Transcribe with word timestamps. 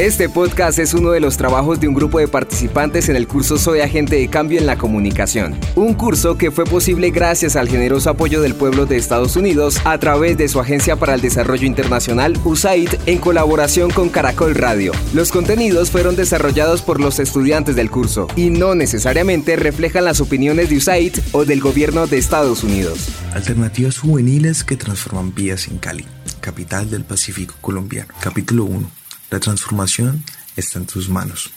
Este 0.00 0.30
podcast 0.30 0.78
es 0.78 0.94
uno 0.94 1.10
de 1.10 1.20
los 1.20 1.36
trabajos 1.36 1.78
de 1.78 1.86
un 1.86 1.92
grupo 1.92 2.20
de 2.20 2.26
participantes 2.26 3.10
en 3.10 3.16
el 3.16 3.28
curso 3.28 3.58
Soy 3.58 3.80
Agente 3.80 4.16
de 4.16 4.28
Cambio 4.28 4.58
en 4.58 4.64
la 4.64 4.78
Comunicación. 4.78 5.54
Un 5.76 5.92
curso 5.92 6.38
que 6.38 6.50
fue 6.50 6.64
posible 6.64 7.10
gracias 7.10 7.54
al 7.54 7.68
generoso 7.68 8.08
apoyo 8.08 8.40
del 8.40 8.54
pueblo 8.54 8.86
de 8.86 8.96
Estados 8.96 9.36
Unidos 9.36 9.78
a 9.84 9.98
través 9.98 10.38
de 10.38 10.48
su 10.48 10.58
Agencia 10.58 10.96
para 10.96 11.12
el 11.12 11.20
Desarrollo 11.20 11.66
Internacional, 11.66 12.34
USAID, 12.44 12.94
en 13.04 13.18
colaboración 13.18 13.90
con 13.90 14.08
Caracol 14.08 14.54
Radio. 14.54 14.92
Los 15.12 15.30
contenidos 15.30 15.90
fueron 15.90 16.16
desarrollados 16.16 16.80
por 16.80 16.98
los 16.98 17.18
estudiantes 17.18 17.76
del 17.76 17.90
curso 17.90 18.26
y 18.36 18.48
no 18.48 18.74
necesariamente 18.74 19.56
reflejan 19.56 20.06
las 20.06 20.22
opiniones 20.22 20.70
de 20.70 20.78
USAID 20.78 21.18
o 21.32 21.44
del 21.44 21.60
gobierno 21.60 22.06
de 22.06 22.16
Estados 22.16 22.64
Unidos. 22.64 23.10
Alternativas 23.34 23.98
juveniles 23.98 24.64
que 24.64 24.78
transforman 24.78 25.34
vidas 25.34 25.68
en 25.68 25.76
Cali, 25.76 26.06
capital 26.40 26.88
del 26.88 27.04
Pacífico 27.04 27.54
colombiano. 27.60 28.14
Capítulo 28.22 28.64
1 28.64 28.99
la 29.30 29.40
transformación 29.40 30.24
está 30.56 30.78
en 30.78 30.86
tus 30.86 31.08
manos. 31.08 31.50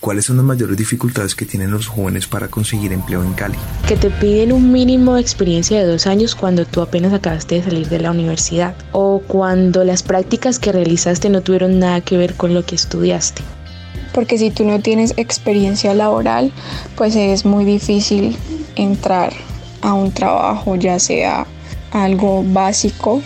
¿Cuáles 0.00 0.26
son 0.26 0.36
las 0.36 0.46
mayores 0.46 0.76
dificultades 0.76 1.34
que 1.34 1.44
tienen 1.44 1.72
los 1.72 1.88
jóvenes 1.88 2.28
para 2.28 2.46
conseguir 2.46 2.92
empleo 2.92 3.24
en 3.24 3.32
Cali? 3.32 3.58
Que 3.88 3.96
te 3.96 4.10
piden 4.10 4.52
un 4.52 4.70
mínimo 4.70 5.16
de 5.16 5.20
experiencia 5.20 5.80
de 5.80 5.86
dos 5.86 6.06
años 6.06 6.36
cuando 6.36 6.64
tú 6.64 6.80
apenas 6.80 7.12
acabaste 7.12 7.56
de 7.56 7.64
salir 7.64 7.88
de 7.88 7.98
la 7.98 8.12
universidad 8.12 8.76
o 8.92 9.20
cuando 9.26 9.82
las 9.82 10.04
prácticas 10.04 10.60
que 10.60 10.70
realizaste 10.70 11.28
no 11.30 11.40
tuvieron 11.40 11.80
nada 11.80 12.00
que 12.00 12.16
ver 12.16 12.34
con 12.34 12.54
lo 12.54 12.64
que 12.64 12.76
estudiaste. 12.76 13.42
Porque 14.14 14.38
si 14.38 14.52
tú 14.52 14.64
no 14.64 14.80
tienes 14.80 15.14
experiencia 15.16 15.92
laboral, 15.94 16.52
pues 16.96 17.16
es 17.16 17.44
muy 17.44 17.64
difícil 17.64 18.36
entrar 18.76 19.32
a 19.82 19.94
un 19.94 20.12
trabajo, 20.12 20.76
ya 20.76 21.00
sea 21.00 21.44
algo 21.90 22.44
básico 22.44 23.20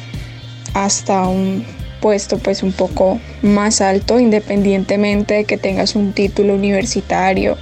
hasta 0.73 1.23
un 1.23 1.67
puesto 2.03 2.37
pues 2.37 2.63
un 2.63 2.73
poco 2.73 3.21
más 3.41 3.81
alto 3.81 4.21
independientemente 4.21 5.35
de 5.35 5.45
que 5.45 5.57
tengas 5.57 5.95
un 5.95 6.13
título 6.13 6.55
universitario 6.55 7.57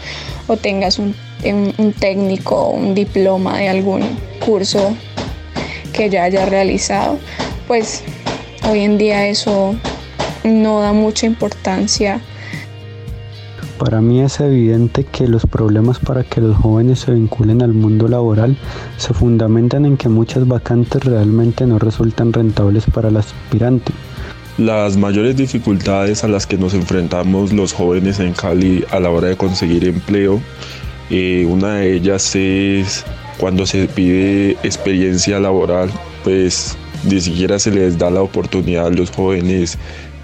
o 0.49 0.57
tengas 0.57 0.99
un, 0.99 1.15
técnico 2.01 2.71
un 2.71 2.95
diploma 2.95 3.59
de 3.59 3.69
algún 3.69 4.03
curso 4.45 4.97
que 5.93 6.11
ya 6.11 6.25
hayas 6.25 6.49
realizado 6.49 7.19
pues 7.69 8.03
hoy 8.69 8.81
en 8.81 8.99
día 8.99 9.29
eso 9.29 9.77
no 10.43 10.81
da 10.81 10.93
mucha 10.93 11.27
importancia. 11.27 12.21
Para 13.79 14.01
mí 14.01 14.21
es 14.21 14.41
evidente 14.41 15.05
que 15.05 15.27
los 15.27 15.47
problemas 15.47 15.99
para 15.99 16.25
que 16.25 16.41
los 16.41 16.57
jóvenes 16.57 17.01
se 17.01 17.13
vinculen 17.13 17.63
al 17.63 17.73
mundo 17.73 18.09
laboral 18.09 18.57
se 18.97 19.15
fundamentan 19.15 19.87
en 19.87 19.97
que 19.97 20.09
muchas 20.09 20.47
vacantes 20.49 21.05
realmente 21.05 21.67
no 21.67 21.79
resultan 21.79 22.33
rentables 22.33 22.85
para 22.93 23.09
el 23.09 23.17
aspirante 23.17 23.93
las 24.61 24.99
mayores 24.99 25.37
dificultades 25.37 26.23
a 26.23 26.29
las 26.29 26.47
que 26.47 26.59
nos 26.59 26.75
enfrentamos 26.75 27.53
los 27.53 27.73
jóvenes 27.73 28.21
en 28.21 28.35
Cali 28.35 28.85
a 28.91 29.01
la 29.01 29.11
hora 29.11 29.29
de 29.29 29.37
conseguir 29.37 29.87
empleo, 29.87 30.41
eh, 31.09 31.47
una 31.49 31.77
de 31.77 31.95
ellas 31.95 32.37
es 32.37 33.05
cuando 33.39 33.67
se 33.67 33.87
pide 33.89 34.53
experiencia 34.63 35.41
laboral, 35.41 35.91
pues 36.25 36.77
ni 37.05 37.21
siquiera 37.23 37.59
se 37.59 37.71
les 37.71 37.97
da 37.99 38.11
la 38.11 38.21
oportunidad 38.21 38.89
a 38.89 38.91
los 38.91 39.11
jóvenes 39.11 39.79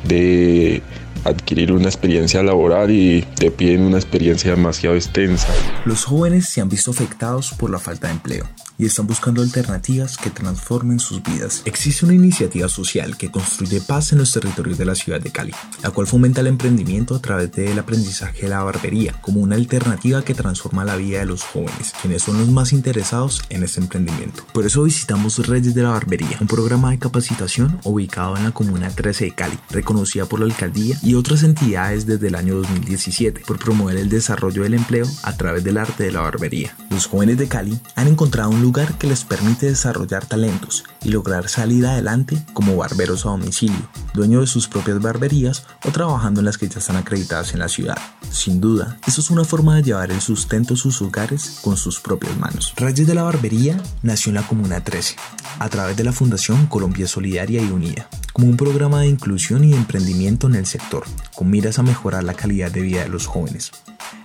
de 0.04 0.82
adquirir 1.24 1.72
una 1.72 1.86
experiencia 1.86 2.42
laboral 2.42 2.90
y 2.90 3.22
te 3.36 3.50
piden 3.50 3.82
una 3.82 3.96
experiencia 3.96 4.50
demasiado 4.50 4.96
extensa. 4.96 5.48
Los 5.86 6.04
jóvenes 6.04 6.48
se 6.50 6.60
han 6.60 6.68
visto 6.68 6.90
afectados 6.90 7.52
por 7.54 7.70
la 7.70 7.78
falta 7.78 8.08
de 8.08 8.12
empleo 8.12 8.46
y 8.78 8.86
están 8.86 9.06
buscando 9.06 9.42
alternativas 9.42 10.16
que 10.16 10.30
transformen 10.30 11.00
sus 11.00 11.22
vidas. 11.22 11.62
Existe 11.64 12.04
una 12.04 12.14
iniciativa 12.14 12.68
social 12.68 13.16
que 13.16 13.30
construye 13.30 13.80
paz 13.80 14.12
en 14.12 14.18
los 14.18 14.32
territorios 14.32 14.78
de 14.78 14.84
la 14.84 14.94
ciudad 14.94 15.20
de 15.20 15.30
Cali, 15.30 15.52
la 15.82 15.90
cual 15.90 16.06
fomenta 16.06 16.40
el 16.40 16.48
emprendimiento 16.48 17.14
a 17.14 17.20
través 17.20 17.52
del 17.52 17.78
aprendizaje 17.78 18.42
de 18.42 18.48
la 18.48 18.62
barbería 18.62 19.14
como 19.20 19.40
una 19.40 19.56
alternativa 19.56 20.22
que 20.22 20.34
transforma 20.34 20.84
la 20.84 20.96
vida 20.96 21.20
de 21.20 21.26
los 21.26 21.42
jóvenes, 21.42 21.94
quienes 22.00 22.22
son 22.22 22.38
los 22.38 22.48
más 22.48 22.72
interesados 22.72 23.42
en 23.48 23.62
este 23.62 23.80
emprendimiento. 23.80 24.44
Por 24.52 24.66
eso 24.66 24.82
visitamos 24.82 25.46
Reyes 25.46 25.74
de 25.74 25.82
la 25.82 25.90
Barbería, 25.90 26.38
un 26.40 26.46
programa 26.46 26.90
de 26.90 26.98
capacitación 26.98 27.80
ubicado 27.84 28.36
en 28.36 28.44
la 28.44 28.50
comuna 28.50 28.90
13 28.90 29.26
de 29.26 29.34
Cali, 29.34 29.58
reconocida 29.70 30.26
por 30.26 30.40
la 30.40 30.46
alcaldía 30.46 30.98
y 31.02 31.14
otras 31.14 31.42
entidades 31.42 32.06
desde 32.06 32.28
el 32.28 32.34
año 32.34 32.56
2017 32.56 33.42
por 33.46 33.58
promover 33.58 33.96
el 33.96 34.08
desarrollo 34.08 34.62
del 34.62 34.74
empleo 34.74 35.06
a 35.22 35.36
través 35.36 35.64
del 35.64 35.78
arte 35.78 36.04
de 36.04 36.12
la 36.12 36.20
barbería. 36.20 36.76
Los 36.90 37.06
jóvenes 37.06 37.38
de 37.38 37.48
Cali 37.48 37.78
han 37.94 38.08
encontrado 38.08 38.50
un 38.50 38.65
lugar 38.66 38.98
que 38.98 39.06
les 39.06 39.22
permite 39.22 39.66
desarrollar 39.66 40.26
talentos 40.26 40.82
y 41.04 41.10
lograr 41.10 41.48
salir 41.48 41.86
adelante 41.86 42.44
como 42.52 42.76
barberos 42.76 43.24
a 43.24 43.28
domicilio, 43.28 43.88
dueño 44.12 44.40
de 44.40 44.48
sus 44.48 44.66
propias 44.66 45.00
barberías 45.00 45.62
o 45.84 45.92
trabajando 45.92 46.40
en 46.40 46.46
las 46.46 46.58
que 46.58 46.68
ya 46.68 46.80
están 46.80 46.96
acreditadas 46.96 47.52
en 47.52 47.60
la 47.60 47.68
ciudad. 47.68 47.96
Sin 48.28 48.60
duda, 48.60 48.98
eso 49.06 49.20
es 49.20 49.30
una 49.30 49.44
forma 49.44 49.76
de 49.76 49.84
llevar 49.84 50.10
el 50.10 50.20
sustento 50.20 50.74
a 50.74 50.76
sus 50.76 51.00
hogares 51.00 51.60
con 51.62 51.76
sus 51.76 52.00
propias 52.00 52.36
manos. 52.38 52.74
Reyes 52.76 53.06
de 53.06 53.14
la 53.14 53.22
Barbería 53.22 53.80
nació 54.02 54.30
en 54.30 54.34
la 54.34 54.48
Comuna 54.48 54.82
13, 54.82 55.14
a 55.60 55.68
través 55.68 55.96
de 55.96 56.02
la 56.02 56.12
Fundación 56.12 56.66
Colombia 56.66 57.06
Solidaria 57.06 57.62
y 57.62 57.70
Unida, 57.70 58.08
como 58.32 58.48
un 58.48 58.56
programa 58.56 59.02
de 59.02 59.06
inclusión 59.06 59.62
y 59.62 59.74
emprendimiento 59.74 60.48
en 60.48 60.56
el 60.56 60.66
sector, 60.66 61.04
con 61.36 61.50
miras 61.50 61.78
a 61.78 61.84
mejorar 61.84 62.24
la 62.24 62.34
calidad 62.34 62.72
de 62.72 62.80
vida 62.80 63.04
de 63.04 63.10
los 63.10 63.26
jóvenes. 63.26 63.70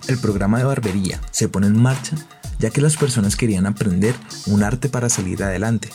El 0.08 0.18
programa 0.18 0.58
de 0.58 0.64
barbería 0.64 1.20
se 1.30 1.48
pone 1.48 1.68
en 1.68 1.80
marcha 1.80 2.16
ya 2.62 2.70
que 2.70 2.80
las 2.80 2.96
personas 2.96 3.34
querían 3.34 3.66
aprender 3.66 4.14
un 4.46 4.62
arte 4.62 4.88
para 4.88 5.08
salir 5.08 5.42
adelante. 5.42 5.88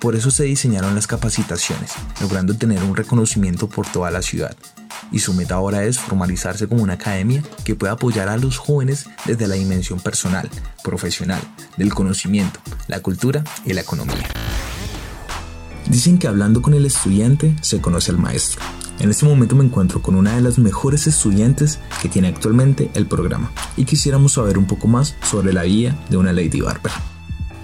Por 0.00 0.14
eso 0.14 0.30
se 0.30 0.44
diseñaron 0.44 0.94
las 0.94 1.06
capacitaciones, 1.06 1.92
logrando 2.20 2.54
tener 2.54 2.84
un 2.84 2.94
reconocimiento 2.94 3.70
por 3.70 3.86
toda 3.86 4.10
la 4.10 4.20
ciudad. 4.20 4.54
Y 5.10 5.20
su 5.20 5.32
meta 5.32 5.54
ahora 5.54 5.82
es 5.84 5.98
formalizarse 5.98 6.68
como 6.68 6.82
una 6.82 6.92
academia 6.92 7.42
que 7.64 7.74
pueda 7.74 7.94
apoyar 7.94 8.28
a 8.28 8.36
los 8.36 8.58
jóvenes 8.58 9.06
desde 9.24 9.48
la 9.48 9.54
dimensión 9.54 9.98
personal, 9.98 10.50
profesional, 10.84 11.40
del 11.78 11.94
conocimiento, 11.94 12.60
la 12.86 13.00
cultura 13.00 13.42
y 13.64 13.72
la 13.72 13.80
economía. 13.80 14.28
Dicen 15.88 16.18
que 16.18 16.28
hablando 16.28 16.60
con 16.60 16.74
el 16.74 16.84
estudiante 16.84 17.56
se 17.62 17.80
conoce 17.80 18.10
al 18.10 18.18
maestro. 18.18 18.60
En 19.00 19.08
este 19.08 19.24
momento 19.24 19.56
me 19.56 19.64
encuentro 19.64 20.02
con 20.02 20.14
una 20.14 20.36
de 20.36 20.42
las 20.42 20.58
mejores 20.58 21.06
estudiantes 21.06 21.78
que 22.02 22.10
tiene 22.10 22.28
actualmente 22.28 22.90
el 22.92 23.06
programa 23.06 23.50
y 23.78 23.86
quisiéramos 23.86 24.34
saber 24.34 24.58
un 24.58 24.66
poco 24.66 24.88
más 24.88 25.16
sobre 25.22 25.54
la 25.54 25.62
vida 25.62 25.96
de 26.10 26.18
una 26.18 26.34
Lady 26.34 26.60
Barber. 26.60 26.92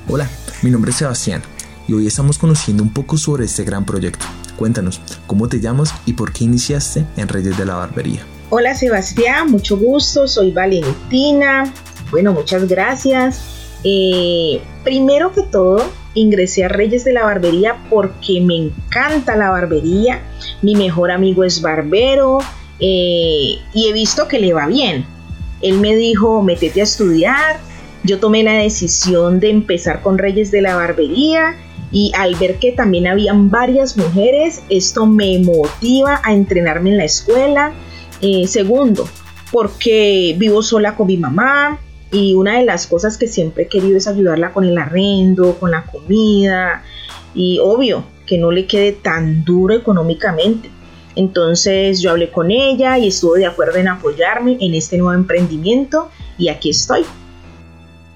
Hola, 0.08 0.30
mi 0.62 0.70
nombre 0.70 0.92
es 0.92 0.96
Sebastián 0.96 1.42
y 1.86 1.92
hoy 1.92 2.06
estamos 2.06 2.38
conociendo 2.38 2.82
un 2.82 2.91
poco 2.91 3.19
sobre 3.19 3.44
este 3.44 3.64
gran 3.64 3.84
proyecto. 3.84 4.25
Cuéntanos, 4.56 5.02
¿cómo 5.26 5.46
te 5.46 5.60
llamas 5.60 5.92
y 6.06 6.14
por 6.14 6.32
qué 6.32 6.44
iniciaste 6.44 7.04
en 7.19 7.28
Reyes 7.28 7.58
de 7.58 7.66
la 7.66 7.75
Barbería? 7.75 8.25
Hola 8.48 8.75
Sebastián, 8.75 9.50
mucho 9.50 9.76
gusto, 9.76 10.26
soy 10.26 10.52
Valentina. 10.52 11.70
Bueno, 12.10 12.32
muchas 12.32 12.66
gracias. 12.66 13.42
Eh, 13.84 14.62
primero 14.84 15.32
que 15.32 15.42
todo, 15.42 15.84
ingresé 16.16 16.65
a 16.65 16.69
Reyes 16.69 17.04
de 17.04 17.12
la 17.12 17.25
Barbería 17.25 17.77
porque 17.88 18.41
me 18.41 18.56
encanta 18.56 19.37
la 19.37 19.50
barbería. 19.50 20.21
Mi 20.62 20.75
mejor 20.75 21.12
amigo 21.12 21.44
es 21.44 21.62
barbero 21.62 22.38
eh, 22.81 23.59
y 23.72 23.88
he 23.88 23.93
visto 23.93 24.26
que 24.26 24.41
le 24.41 24.53
va 24.53 24.66
bien. 24.66 25.05
Él 25.62 25.78
me 25.78 25.94
dijo, 25.94 26.43
métete 26.43 26.81
a 26.81 26.84
estudiar. 26.84 27.59
Yo 28.03 28.19
tomé 28.19 28.43
la 28.43 28.55
decisión 28.55 29.41
de 29.41 29.50
empezar 29.50 30.03
con 30.03 30.19
Reyes 30.19 30.50
de 30.50 30.62
la 30.62 30.76
Barbería 30.76 31.56
y 31.93 32.12
al 32.16 32.34
ver 32.34 32.56
que 32.56 32.72
también 32.72 33.06
habían 33.06 33.50
varias 33.50 33.97
mujeres, 33.97 34.62
esto 34.69 35.06
me 35.06 35.38
motiva 35.38 36.21
a 36.25 36.32
entrenarme 36.32 36.91
en 36.91 36.97
la 36.99 37.05
escuela. 37.05 37.72
Eh, 38.21 38.47
segundo, 38.47 39.09
porque 39.53 40.34
vivo 40.38 40.62
sola 40.62 40.97
con 40.97 41.06
mi 41.06 41.16
mamá, 41.16 41.81
y 42.11 42.34
una 42.34 42.59
de 42.59 42.65
las 42.65 42.87
cosas 42.87 43.19
que 43.19 43.27
siempre 43.27 43.65
he 43.65 43.69
querido 43.69 43.97
es 43.97 44.06
ayudarla 44.06 44.53
con 44.53 44.65
el 44.65 44.78
arrendo, 44.78 45.59
con 45.59 45.71
la 45.71 45.84
comida 45.84 46.83
y 47.34 47.59
obvio 47.61 48.05
que 48.27 48.39
no 48.39 48.50
le 48.50 48.67
quede 48.67 48.93
tan 48.93 49.44
duro 49.44 49.75
económicamente. 49.75 50.71
Entonces 51.15 52.00
yo 52.00 52.11
hablé 52.11 52.31
con 52.31 52.50
ella 52.50 52.99
y 52.99 53.09
estuvo 53.09 53.35
de 53.35 53.47
acuerdo 53.47 53.79
en 53.79 53.88
apoyarme 53.88 54.58
en 54.61 54.75
este 54.75 54.99
nuevo 54.99 55.14
emprendimiento 55.14 56.11
y 56.38 56.49
aquí 56.49 56.70
estoy. 56.70 57.05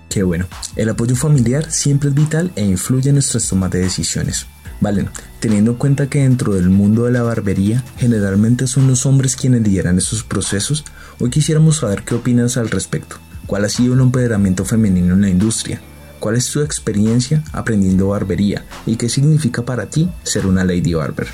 Qué 0.08 0.22
bueno, 0.22 0.46
el 0.76 0.88
apoyo 0.88 1.14
familiar 1.14 1.70
siempre 1.70 2.08
es 2.08 2.14
vital 2.14 2.50
e 2.56 2.64
influye 2.64 3.08
en 3.08 3.14
nuestras 3.14 3.48
tomas 3.48 3.70
de 3.70 3.78
decisiones. 3.78 4.46
Vale, 4.80 5.06
teniendo 5.40 5.72
en 5.72 5.76
cuenta 5.76 6.08
que 6.08 6.20
dentro 6.20 6.54
del 6.54 6.70
mundo 6.70 7.04
de 7.04 7.12
la 7.12 7.22
barbería 7.22 7.84
generalmente 7.96 8.66
son 8.66 8.88
los 8.88 9.06
hombres 9.06 9.36
quienes 9.36 9.62
lideran 9.62 9.98
esos 9.98 10.22
procesos, 10.22 10.84
hoy 11.20 11.30
quisiéramos 11.30 11.78
saber 11.78 12.02
qué 12.02 12.14
opinas 12.14 12.56
al 12.56 12.70
respecto. 12.70 13.16
¿Cuál 13.50 13.64
ha 13.64 13.68
sido 13.68 13.94
el 13.94 14.00
empoderamiento 14.00 14.64
femenino 14.64 15.12
en 15.14 15.22
la 15.22 15.28
industria? 15.28 15.80
¿Cuál 16.20 16.36
es 16.36 16.48
tu 16.48 16.60
experiencia 16.60 17.42
aprendiendo 17.52 18.06
barbería? 18.06 18.64
¿Y 18.86 18.94
qué 18.94 19.08
significa 19.08 19.62
para 19.62 19.86
ti 19.86 20.08
ser 20.22 20.46
una 20.46 20.62
Lady 20.62 20.94
Barber? 20.94 21.26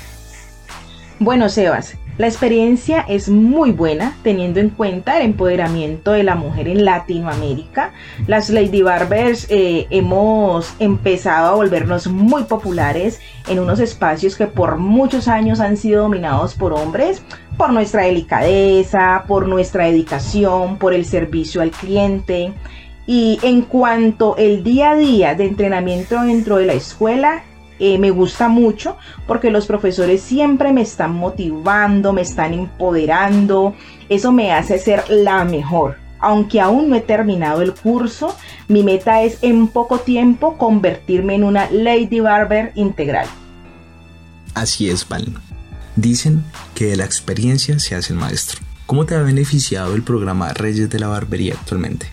Bueno, 1.19 1.47
Sebas, 1.47 1.93
La 2.17 2.25
experiencia 2.25 3.05
es 3.07 3.29
muy 3.29 3.71
buena 3.71 4.17
teniendo 4.23 4.59
en 4.59 4.69
cuenta 4.69 5.17
el 5.17 5.25
empoderamiento 5.25 6.13
de 6.13 6.23
la 6.23 6.33
mujer 6.33 6.67
en 6.67 6.83
Latinoamérica. 6.83 7.93
Las 8.25 8.49
Lady 8.49 8.81
Barbers 8.81 9.45
eh, 9.51 9.85
hemos 9.91 10.73
empezado 10.79 11.49
a 11.49 11.55
volvernos 11.55 12.07
muy 12.07 12.45
populares 12.45 13.19
en 13.47 13.59
unos 13.59 13.79
espacios 13.79 14.35
que 14.35 14.47
por 14.47 14.77
muchos 14.77 15.27
años 15.27 15.59
han 15.59 15.77
sido 15.77 16.01
dominados 16.01 16.55
por 16.55 16.73
hombres, 16.73 17.21
por 17.55 17.71
nuestra 17.71 18.03
delicadeza, 18.03 19.25
por 19.27 19.47
nuestra 19.47 19.85
dedicación, 19.85 20.77
por 20.77 20.95
el 20.95 21.05
servicio 21.05 21.61
al 21.61 21.69
cliente. 21.69 22.51
Y 23.05 23.37
en 23.43 23.61
cuanto 23.61 24.35
el 24.37 24.63
día 24.63 24.91
a 24.91 24.95
día 24.95 25.35
de 25.35 25.45
entrenamiento 25.45 26.19
dentro 26.23 26.57
de 26.57 26.65
la 26.65 26.73
escuela, 26.73 27.43
eh, 27.79 27.97
me 27.97 28.11
gusta 28.11 28.47
mucho 28.47 28.97
porque 29.25 29.51
los 29.51 29.65
profesores 29.65 30.21
siempre 30.21 30.73
me 30.73 30.81
están 30.81 31.13
motivando, 31.13 32.13
me 32.13 32.21
están 32.21 32.53
empoderando. 32.53 33.75
Eso 34.09 34.31
me 34.31 34.51
hace 34.51 34.79
ser 34.79 35.03
la 35.09 35.43
mejor. 35.45 35.97
Aunque 36.19 36.59
aún 36.59 36.89
no 36.89 36.95
he 36.95 37.01
terminado 37.01 37.61
el 37.61 37.73
curso, 37.73 38.35
mi 38.67 38.83
meta 38.83 39.21
es 39.21 39.37
en 39.43 39.67
poco 39.67 39.99
tiempo 39.99 40.57
convertirme 40.57 41.35
en 41.35 41.43
una 41.43 41.69
Lady 41.69 42.19
Barber 42.19 42.71
integral. 42.75 43.27
Así 44.55 44.89
es, 44.89 45.07
Val. 45.07 45.27
Dicen 45.95 46.43
que 46.73 46.85
de 46.85 46.95
la 46.95 47.05
experiencia 47.05 47.77
se 47.79 47.95
hace 47.95 48.13
el 48.13 48.19
maestro. 48.19 48.61
¿Cómo 48.87 49.05
te 49.05 49.15
ha 49.15 49.21
beneficiado 49.21 49.93
el 49.93 50.01
programa 50.01 50.53
Reyes 50.53 50.89
de 50.89 50.99
la 50.99 51.07
Barbería 51.07 51.53
actualmente? 51.53 52.07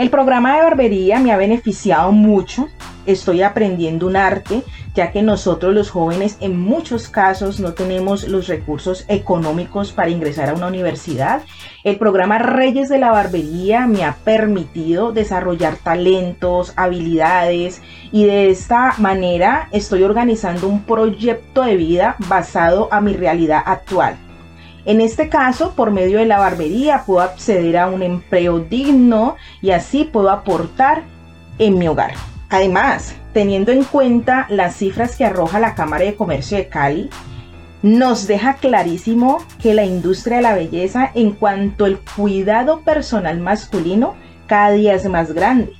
El 0.00 0.08
programa 0.08 0.56
de 0.56 0.62
barbería 0.62 1.20
me 1.20 1.30
ha 1.30 1.36
beneficiado 1.36 2.10
mucho. 2.10 2.68
Estoy 3.06 3.42
aprendiendo 3.42 4.06
un 4.06 4.16
arte, 4.16 4.62
ya 4.94 5.10
que 5.10 5.22
nosotros 5.22 5.74
los 5.74 5.90
jóvenes 5.90 6.36
en 6.40 6.58
muchos 6.60 7.08
casos 7.08 7.58
no 7.58 7.72
tenemos 7.72 8.28
los 8.28 8.46
recursos 8.46 9.04
económicos 9.08 9.92
para 9.92 10.10
ingresar 10.10 10.50
a 10.50 10.54
una 10.54 10.66
universidad. 10.66 11.42
El 11.82 11.96
programa 11.96 12.38
Reyes 12.38 12.88
de 12.88 12.98
la 12.98 13.10
Barbería 13.10 13.86
me 13.86 14.04
ha 14.04 14.16
permitido 14.16 15.12
desarrollar 15.12 15.76
talentos, 15.76 16.74
habilidades 16.76 17.80
y 18.12 18.24
de 18.24 18.50
esta 18.50 18.94
manera 18.98 19.68
estoy 19.72 20.02
organizando 20.02 20.68
un 20.68 20.82
proyecto 20.82 21.62
de 21.62 21.76
vida 21.76 22.16
basado 22.18 22.88
a 22.92 23.00
mi 23.00 23.14
realidad 23.14 23.62
actual. 23.64 24.16
En 24.84 25.00
este 25.00 25.28
caso, 25.28 25.74
por 25.74 25.90
medio 25.90 26.18
de 26.18 26.26
la 26.26 26.38
barbería 26.38 27.04
puedo 27.06 27.20
acceder 27.20 27.76
a 27.76 27.86
un 27.86 28.02
empleo 28.02 28.60
digno 28.60 29.36
y 29.60 29.70
así 29.70 30.04
puedo 30.04 30.30
aportar 30.30 31.02
en 31.58 31.78
mi 31.78 31.86
hogar. 31.86 32.14
Además, 32.50 33.14
teniendo 33.32 33.70
en 33.70 33.84
cuenta 33.84 34.46
las 34.50 34.76
cifras 34.76 35.16
que 35.16 35.24
arroja 35.24 35.60
la 35.60 35.74
Cámara 35.74 36.04
de 36.04 36.16
Comercio 36.16 36.58
de 36.58 36.68
Cali, 36.68 37.10
nos 37.82 38.26
deja 38.26 38.54
clarísimo 38.54 39.38
que 39.62 39.72
la 39.72 39.84
industria 39.84 40.38
de 40.38 40.42
la 40.42 40.54
belleza 40.54 41.10
en 41.14 41.32
cuanto 41.32 41.86
al 41.86 41.98
cuidado 42.16 42.80
personal 42.80 43.40
masculino 43.40 44.14
cada 44.46 44.72
día 44.72 44.94
es 44.94 45.08
más 45.08 45.32
grande. 45.32 45.72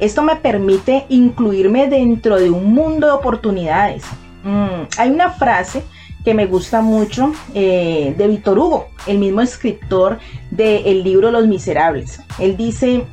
Esto 0.00 0.22
me 0.22 0.36
permite 0.36 1.06
incluirme 1.08 1.88
dentro 1.88 2.36
de 2.36 2.50
un 2.50 2.72
mundo 2.74 3.06
de 3.06 3.12
oportunidades. 3.12 4.04
Mm, 4.44 4.86
hay 4.98 5.10
una 5.10 5.30
frase 5.30 5.82
que 6.24 6.34
me 6.34 6.46
gusta 6.46 6.82
mucho 6.82 7.32
eh, 7.54 8.14
de 8.18 8.28
Víctor 8.28 8.58
Hugo, 8.58 8.88
el 9.06 9.18
mismo 9.18 9.40
escritor 9.40 10.18
del 10.50 11.02
libro 11.02 11.30
Los 11.30 11.46
Miserables. 11.46 12.20
Él 12.38 12.56
dice, 12.56 13.04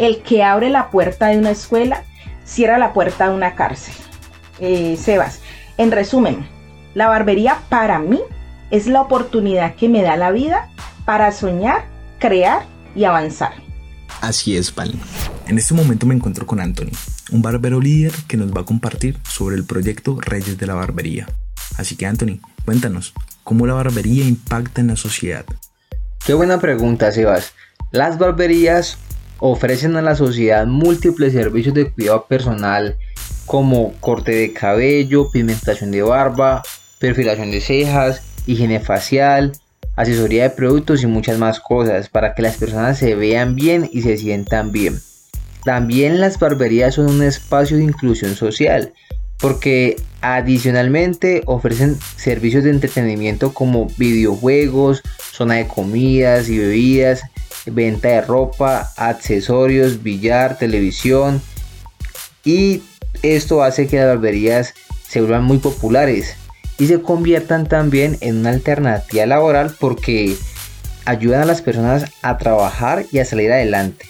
el 0.00 0.22
que 0.22 0.42
abre 0.42 0.70
la 0.70 0.90
puerta 0.90 1.26
de 1.26 1.38
una 1.38 1.50
escuela, 1.50 2.04
cierra 2.44 2.78
la 2.78 2.94
puerta 2.94 3.28
de 3.28 3.34
una 3.34 3.54
cárcel. 3.54 3.94
Eh, 4.58 4.96
Sebas, 4.98 5.40
en 5.76 5.92
resumen, 5.92 6.46
la 6.94 7.06
barbería 7.06 7.58
para 7.68 7.98
mí 7.98 8.18
es 8.70 8.86
la 8.86 9.02
oportunidad 9.02 9.74
que 9.74 9.90
me 9.90 10.02
da 10.02 10.16
la 10.16 10.30
vida 10.30 10.70
para 11.04 11.30
soñar, 11.32 11.84
crear 12.18 12.64
y 12.94 13.04
avanzar. 13.04 13.52
Así 14.22 14.56
es, 14.56 14.74
Val. 14.74 14.94
En 15.46 15.58
este 15.58 15.74
momento 15.74 16.06
me 16.06 16.14
encuentro 16.14 16.46
con 16.46 16.60
Anthony, 16.60 16.92
un 17.30 17.42
barbero 17.42 17.78
líder 17.78 18.12
que 18.26 18.38
nos 18.38 18.54
va 18.54 18.62
a 18.62 18.64
compartir 18.64 19.18
sobre 19.28 19.56
el 19.56 19.66
proyecto 19.66 20.16
Reyes 20.18 20.56
de 20.56 20.66
la 20.66 20.74
Barbería. 20.74 21.26
Así 21.76 21.96
que 21.96 22.06
Anthony, 22.06 22.40
cuéntanos, 22.64 23.12
¿cómo 23.44 23.66
la 23.66 23.74
barbería 23.74 24.24
impacta 24.24 24.80
en 24.80 24.88
la 24.88 24.96
sociedad? 24.96 25.44
Qué 26.24 26.32
buena 26.32 26.58
pregunta, 26.58 27.12
Sebas. 27.12 27.52
Las 27.90 28.18
barberías 28.18 28.98
ofrecen 29.40 29.96
a 29.96 30.02
la 30.02 30.14
sociedad 30.14 30.66
múltiples 30.66 31.32
servicios 31.32 31.74
de 31.74 31.90
cuidado 31.90 32.26
personal 32.26 32.96
como 33.46 33.92
corte 34.00 34.32
de 34.32 34.52
cabello, 34.52 35.30
pigmentación 35.30 35.90
de 35.90 36.02
barba, 36.02 36.62
perfilación 36.98 37.50
de 37.50 37.60
cejas, 37.60 38.22
higiene 38.46 38.80
facial, 38.80 39.52
asesoría 39.96 40.44
de 40.44 40.50
productos 40.50 41.02
y 41.02 41.06
muchas 41.06 41.38
más 41.38 41.60
cosas 41.60 42.08
para 42.08 42.34
que 42.34 42.42
las 42.42 42.56
personas 42.56 42.98
se 42.98 43.14
vean 43.14 43.56
bien 43.56 43.88
y 43.92 44.02
se 44.02 44.16
sientan 44.16 44.72
bien. 44.72 45.00
También 45.64 46.20
las 46.20 46.38
barberías 46.38 46.94
son 46.94 47.06
un 47.06 47.22
espacio 47.22 47.76
de 47.76 47.84
inclusión 47.84 48.34
social 48.34 48.92
porque 49.40 49.96
adicionalmente 50.20 51.42
ofrecen 51.46 51.98
servicios 52.16 52.64
de 52.64 52.70
entretenimiento 52.70 53.52
como 53.54 53.86
videojuegos, 53.96 55.02
zona 55.32 55.54
de 55.54 55.66
comidas 55.66 56.48
y 56.48 56.58
bebidas, 56.58 57.22
venta 57.66 58.08
de 58.08 58.20
ropa, 58.22 58.90
accesorios, 58.96 60.02
billar, 60.02 60.58
televisión 60.58 61.42
y 62.44 62.82
esto 63.22 63.62
hace 63.62 63.86
que 63.86 63.98
las 63.98 64.06
barberías 64.06 64.74
se 65.06 65.20
vuelvan 65.20 65.44
muy 65.44 65.58
populares 65.58 66.36
y 66.78 66.86
se 66.86 67.02
conviertan 67.02 67.66
también 67.66 68.16
en 68.20 68.38
una 68.38 68.50
alternativa 68.50 69.26
laboral 69.26 69.74
porque 69.78 70.36
ayudan 71.04 71.42
a 71.42 71.46
las 71.46 71.60
personas 71.60 72.06
a 72.22 72.38
trabajar 72.38 73.04
y 73.12 73.18
a 73.18 73.24
salir 73.24 73.52
adelante. 73.52 74.06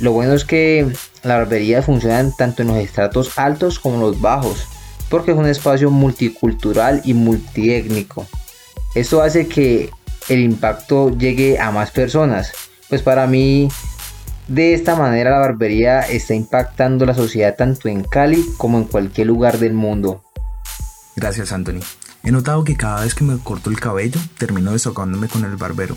Lo 0.00 0.12
bueno 0.12 0.32
es 0.34 0.44
que 0.44 0.86
las 1.22 1.38
barberías 1.38 1.84
funcionan 1.84 2.32
tanto 2.36 2.62
en 2.62 2.68
los 2.68 2.78
estratos 2.78 3.36
altos 3.36 3.78
como 3.78 3.96
en 3.96 4.00
los 4.02 4.20
bajos, 4.20 4.66
porque 5.10 5.32
es 5.32 5.36
un 5.36 5.46
espacio 5.46 5.90
multicultural 5.90 7.02
y 7.04 7.14
multiétnico. 7.14 8.26
Esto 8.94 9.20
hace 9.20 9.48
que 9.48 9.90
el 10.28 10.40
impacto 10.40 11.16
llegue 11.16 11.58
a 11.58 11.70
más 11.70 11.90
personas, 11.90 12.52
pues 12.88 13.02
para 13.02 13.26
mí 13.26 13.68
de 14.46 14.74
esta 14.74 14.96
manera 14.96 15.30
la 15.30 15.38
barbería 15.38 16.00
está 16.00 16.34
impactando 16.34 17.06
la 17.06 17.14
sociedad 17.14 17.54
tanto 17.56 17.88
en 17.88 18.02
Cali 18.04 18.44
como 18.56 18.78
en 18.78 18.84
cualquier 18.84 19.26
lugar 19.26 19.58
del 19.58 19.74
mundo. 19.74 20.22
Gracias 21.16 21.52
Anthony. 21.52 21.80
He 22.22 22.30
notado 22.30 22.64
que 22.64 22.76
cada 22.76 23.02
vez 23.02 23.14
que 23.14 23.24
me 23.24 23.38
corto 23.38 23.70
el 23.70 23.80
cabello 23.80 24.20
termino 24.38 24.72
desocándome 24.72 25.28
con 25.28 25.44
el 25.44 25.56
barbero 25.56 25.96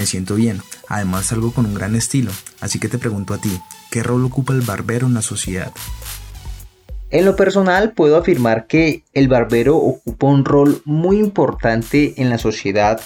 me 0.00 0.06
siento 0.06 0.34
bien, 0.34 0.62
además 0.88 1.26
salgo 1.26 1.52
con 1.52 1.66
un 1.66 1.74
gran 1.74 1.94
estilo, 1.94 2.30
así 2.62 2.78
que 2.78 2.88
te 2.88 2.96
pregunto 2.96 3.34
a 3.34 3.38
ti, 3.38 3.60
¿qué 3.90 4.02
rol 4.02 4.24
ocupa 4.24 4.54
el 4.54 4.62
barbero 4.62 5.06
en 5.06 5.12
la 5.12 5.20
sociedad? 5.20 5.72
En 7.10 7.26
lo 7.26 7.36
personal 7.36 7.92
puedo 7.92 8.16
afirmar 8.16 8.66
que 8.66 9.04
el 9.12 9.28
barbero 9.28 9.76
ocupa 9.76 10.26
un 10.28 10.46
rol 10.46 10.80
muy 10.86 11.18
importante 11.18 12.14
en 12.16 12.30
la 12.30 12.38
sociedad 12.38 12.98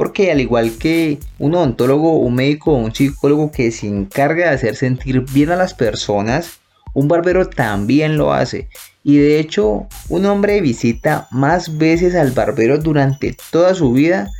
porque 0.00 0.32
al 0.32 0.40
igual 0.40 0.78
que 0.78 1.18
un 1.38 1.54
odontólogo, 1.54 2.16
un 2.20 2.34
médico 2.34 2.72
o 2.72 2.76
un 2.76 2.94
psicólogo 2.94 3.52
que 3.52 3.70
se 3.70 3.86
encarga 3.86 4.48
de 4.48 4.54
hacer 4.54 4.74
sentir 4.74 5.26
bien 5.30 5.50
a 5.50 5.56
las 5.56 5.74
personas, 5.74 6.52
un 6.94 7.06
barbero 7.06 7.50
también 7.50 8.16
lo 8.16 8.32
hace. 8.32 8.70
Y 9.04 9.18
de 9.18 9.38
hecho, 9.38 9.88
un 10.08 10.24
hombre 10.24 10.62
visita 10.62 11.28
más 11.30 11.76
veces 11.76 12.14
al 12.14 12.30
barbero 12.30 12.78
durante 12.78 13.36
toda 13.50 13.74
su 13.74 13.92
vida 13.92 14.30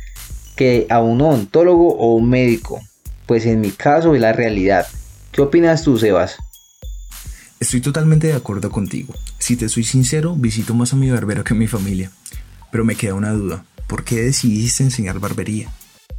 que 0.55 0.87
a 0.89 0.99
un 0.99 1.21
odontólogo 1.21 1.95
o 1.95 2.15
un 2.15 2.27
médico. 2.27 2.81
Pues 3.27 3.45
en 3.45 3.61
mi 3.61 3.69
caso 3.69 4.15
es 4.15 4.21
la 4.21 4.33
realidad. 4.33 4.87
¿Qué 5.31 5.43
opinas 5.43 5.83
tú, 5.83 5.99
Sebas? 5.99 6.37
Estoy 7.59 7.81
totalmente 7.81 8.25
de 8.25 8.33
acuerdo 8.33 8.71
contigo. 8.71 9.13
Si 9.37 9.55
te 9.57 9.69
soy 9.69 9.83
sincero, 9.83 10.33
visito 10.35 10.73
más 10.73 10.93
a 10.93 10.95
mi 10.95 11.11
barbero 11.11 11.43
que 11.43 11.53
a 11.53 11.57
mi 11.57 11.67
familia. 11.67 12.09
Pero 12.71 12.83
me 12.83 12.95
queda 12.95 13.13
una 13.13 13.31
duda. 13.31 13.63
¿Por 13.87 14.03
qué 14.03 14.21
decidiste 14.21 14.83
enseñar 14.83 15.19
barbería? 15.19 15.69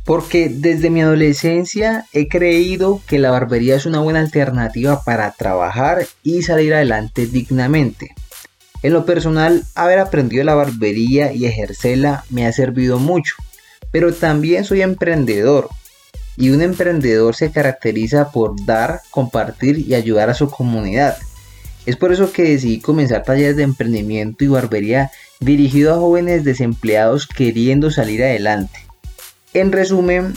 Porque 0.05 0.49
desde 0.49 0.91
mi 0.91 1.01
adolescencia 1.01 2.07
he 2.13 2.29
creído 2.29 3.01
que 3.07 3.19
la 3.19 3.31
barbería 3.31 3.77
es 3.77 3.87
una 3.87 4.01
buena 4.01 4.21
alternativa 4.21 5.05
para 5.05 5.31
trabajar 5.33 6.07
y 6.23 6.43
salir 6.43 6.75
adelante 6.75 7.27
dignamente. 7.27 8.15
En 8.83 8.93
lo 8.93 9.07
personal, 9.07 9.65
haber 9.75 10.01
aprendido 10.01 10.43
la 10.43 10.55
barbería 10.55 11.33
y 11.33 11.47
ejercerla 11.47 12.25
me 12.31 12.47
ha 12.47 12.53
servido 12.53 12.99
mucho 12.99 13.37
pero 13.93 14.13
también 14.13 14.65
soy 14.65 14.83
emprendedor. 14.83 15.69
Y 16.37 16.51
un 16.51 16.63
emprendedor 16.63 17.37
se 17.37 17.53
caracteriza 17.53 18.33
por 18.33 18.65
dar, 18.65 19.03
compartir 19.11 19.79
y 19.79 19.95
ayudar 19.95 20.31
a 20.31 20.35
su 20.35 20.51
comunidad. 20.51 21.17
Es 21.85 21.97
por 21.97 22.13
eso 22.13 22.33
que 22.33 22.45
decidí 22.45 22.81
comenzar 22.81 23.23
talleres 23.23 23.57
de 23.57 23.65
emprendimiento 23.65 24.43
y 24.43 24.49
barbería 24.49 25.11
dirigido 25.43 25.93
a 25.93 25.99
jóvenes 25.99 26.45
desempleados 26.45 27.27
queriendo 27.27 27.91
salir 27.91 28.23
adelante. 28.23 28.79
En 29.53 29.73
resumen, 29.73 30.35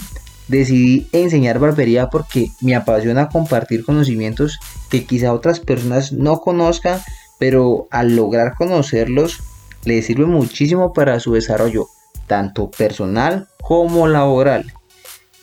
decidí 0.48 1.08
enseñar 1.12 1.60
barbería 1.60 2.10
porque 2.10 2.50
me 2.62 2.76
apasiona 2.76 3.30
compartir 3.30 3.86
conocimientos 3.86 4.60
que 4.90 5.06
quizá 5.06 5.34
otras 5.34 5.60
personas 5.60 6.12
no 6.12 6.42
conozcan, 6.42 7.00
pero 7.40 7.88
al 7.92 8.16
lograr 8.16 8.56
conocerlos 8.56 9.40
le 9.86 10.02
sirve 10.02 10.26
muchísimo 10.26 10.94
para 10.94 11.20
su 11.20 11.34
desarrollo, 11.34 11.88
tanto 12.28 12.72
personal 12.72 13.48
como 13.62 14.08
laboral. 14.08 14.74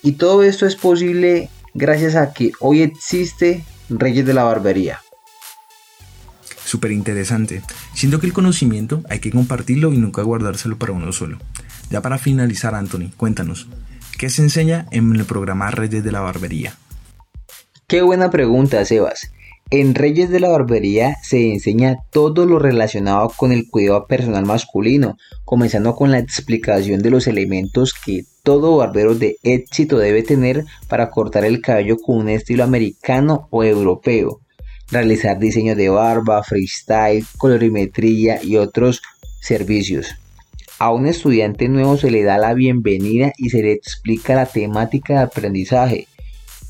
Y 0.03 0.13
todo 0.13 0.43
esto 0.43 0.67
es 0.67 0.75
posible 0.75 1.49
gracias 1.75 2.17
a 2.17 2.33
que 2.33 2.51
hoy 2.61 2.83
existe 2.83 3.65
Reyes 3.89 4.27
de 4.27 4.35
la 4.35 4.45
Barbería. 4.45 5.01
Súper 6.73 6.93
interesante. 6.93 7.61
Siento 7.93 8.19
que 8.19 8.25
el 8.25 8.33
conocimiento 8.33 9.03
hay 9.11 9.19
que 9.19 9.31
compartirlo 9.31 9.93
y 9.93 9.99
nunca 9.99 10.23
guardárselo 10.23 10.79
para 10.79 10.95
uno 10.95 11.13
solo. 11.13 11.37
Ya 11.91 12.01
para 12.01 12.17
finalizar, 12.17 12.75
Anthony, 12.75 13.11
cuéntanos, 13.19 13.69
¿qué 14.19 14.31
se 14.31 14.41
enseña 14.41 14.87
en 14.91 15.15
el 15.15 15.27
programa 15.27 15.71
Reyes 15.71 16.03
de 16.03 16.11
la 16.11 16.21
Barbería? 16.21 16.79
Qué 17.87 18.01
buena 18.01 18.31
pregunta, 18.31 18.83
Sebas. 18.87 19.33
En 19.69 19.95
Reyes 19.95 20.31
de 20.31 20.41
la 20.41 20.49
Barbería 20.49 21.19
se 21.23 21.53
enseña 21.53 21.99
todo 22.11 22.47
lo 22.47 22.59
relacionado 22.59 23.31
con 23.37 23.53
el 23.53 23.69
cuidado 23.69 24.07
personal 24.07 24.47
masculino, 24.47 25.19
comenzando 25.45 25.95
con 25.95 26.11
la 26.11 26.21
explicación 26.21 27.03
de 27.03 27.11
los 27.11 27.27
elementos 27.27 27.93
que 27.93 28.25
todo 28.43 28.79
barbero 28.79 29.15
de 29.15 29.37
éxito 29.43 29.99
debe 29.99 30.23
tener 30.23 30.65
para 30.89 31.11
cortar 31.11 31.45
el 31.45 31.61
cabello 31.61 31.99
con 31.99 32.17
un 32.17 32.31
estilo 32.31 32.65
americano 32.65 33.47
o 33.51 33.63
europeo, 33.63 34.42
realizar 34.93 35.39
diseño 35.39 35.75
de 35.75 35.89
barba, 35.89 36.45
freestyle, 36.45 37.25
colorimetría 37.39 38.41
y 38.43 38.59
otros 38.59 39.03
servicios. 39.41 40.15
A 40.79 40.91
un 40.93 41.07
estudiante 41.07 41.69
nuevo 41.69 41.97
se 41.97 42.11
le 42.11 42.23
da 42.23 42.37
la 42.37 42.53
bienvenida 42.55 43.33
y 43.39 43.51
se 43.51 43.63
le 43.63 43.73
explica 43.73 44.35
la 44.35 44.47
temática 44.47 45.15
de 45.15 45.21
aprendizaje. 45.21 46.09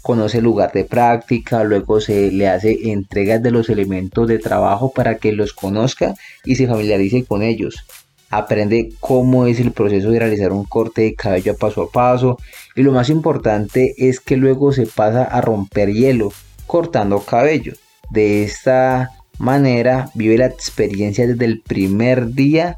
Conoce 0.02 0.38
el 0.38 0.44
lugar 0.44 0.72
de 0.72 0.84
práctica, 0.84 1.64
luego 1.64 2.00
se 2.00 2.30
le 2.30 2.48
hace 2.48 2.90
entregas 2.90 3.42
de 3.42 3.50
los 3.50 3.68
elementos 3.68 4.28
de 4.28 4.38
trabajo 4.38 4.92
para 4.92 5.16
que 5.16 5.32
los 5.32 5.52
conozca 5.52 6.14
y 6.44 6.54
se 6.56 6.66
familiarice 6.66 7.24
con 7.24 7.42
ellos. 7.42 7.84
Aprende 8.30 8.92
cómo 9.00 9.46
es 9.46 9.60
el 9.60 9.72
proceso 9.72 10.10
de 10.10 10.18
realizar 10.18 10.52
un 10.52 10.64
corte 10.64 11.02
de 11.02 11.14
cabello 11.14 11.56
paso 11.56 11.82
a 11.82 11.90
paso 11.90 12.38
y 12.76 12.82
lo 12.82 12.92
más 12.92 13.10
importante 13.10 13.94
es 13.98 14.20
que 14.20 14.36
luego 14.36 14.72
se 14.72 14.86
pasa 14.86 15.24
a 15.24 15.40
romper 15.40 15.92
hielo 15.92 16.32
cortando 16.66 17.20
cabello. 17.20 17.74
De 18.12 18.44
esta 18.44 19.10
manera 19.38 20.10
vive 20.12 20.36
la 20.36 20.44
experiencia 20.44 21.26
desde 21.26 21.46
el 21.46 21.62
primer 21.62 22.34
día 22.34 22.76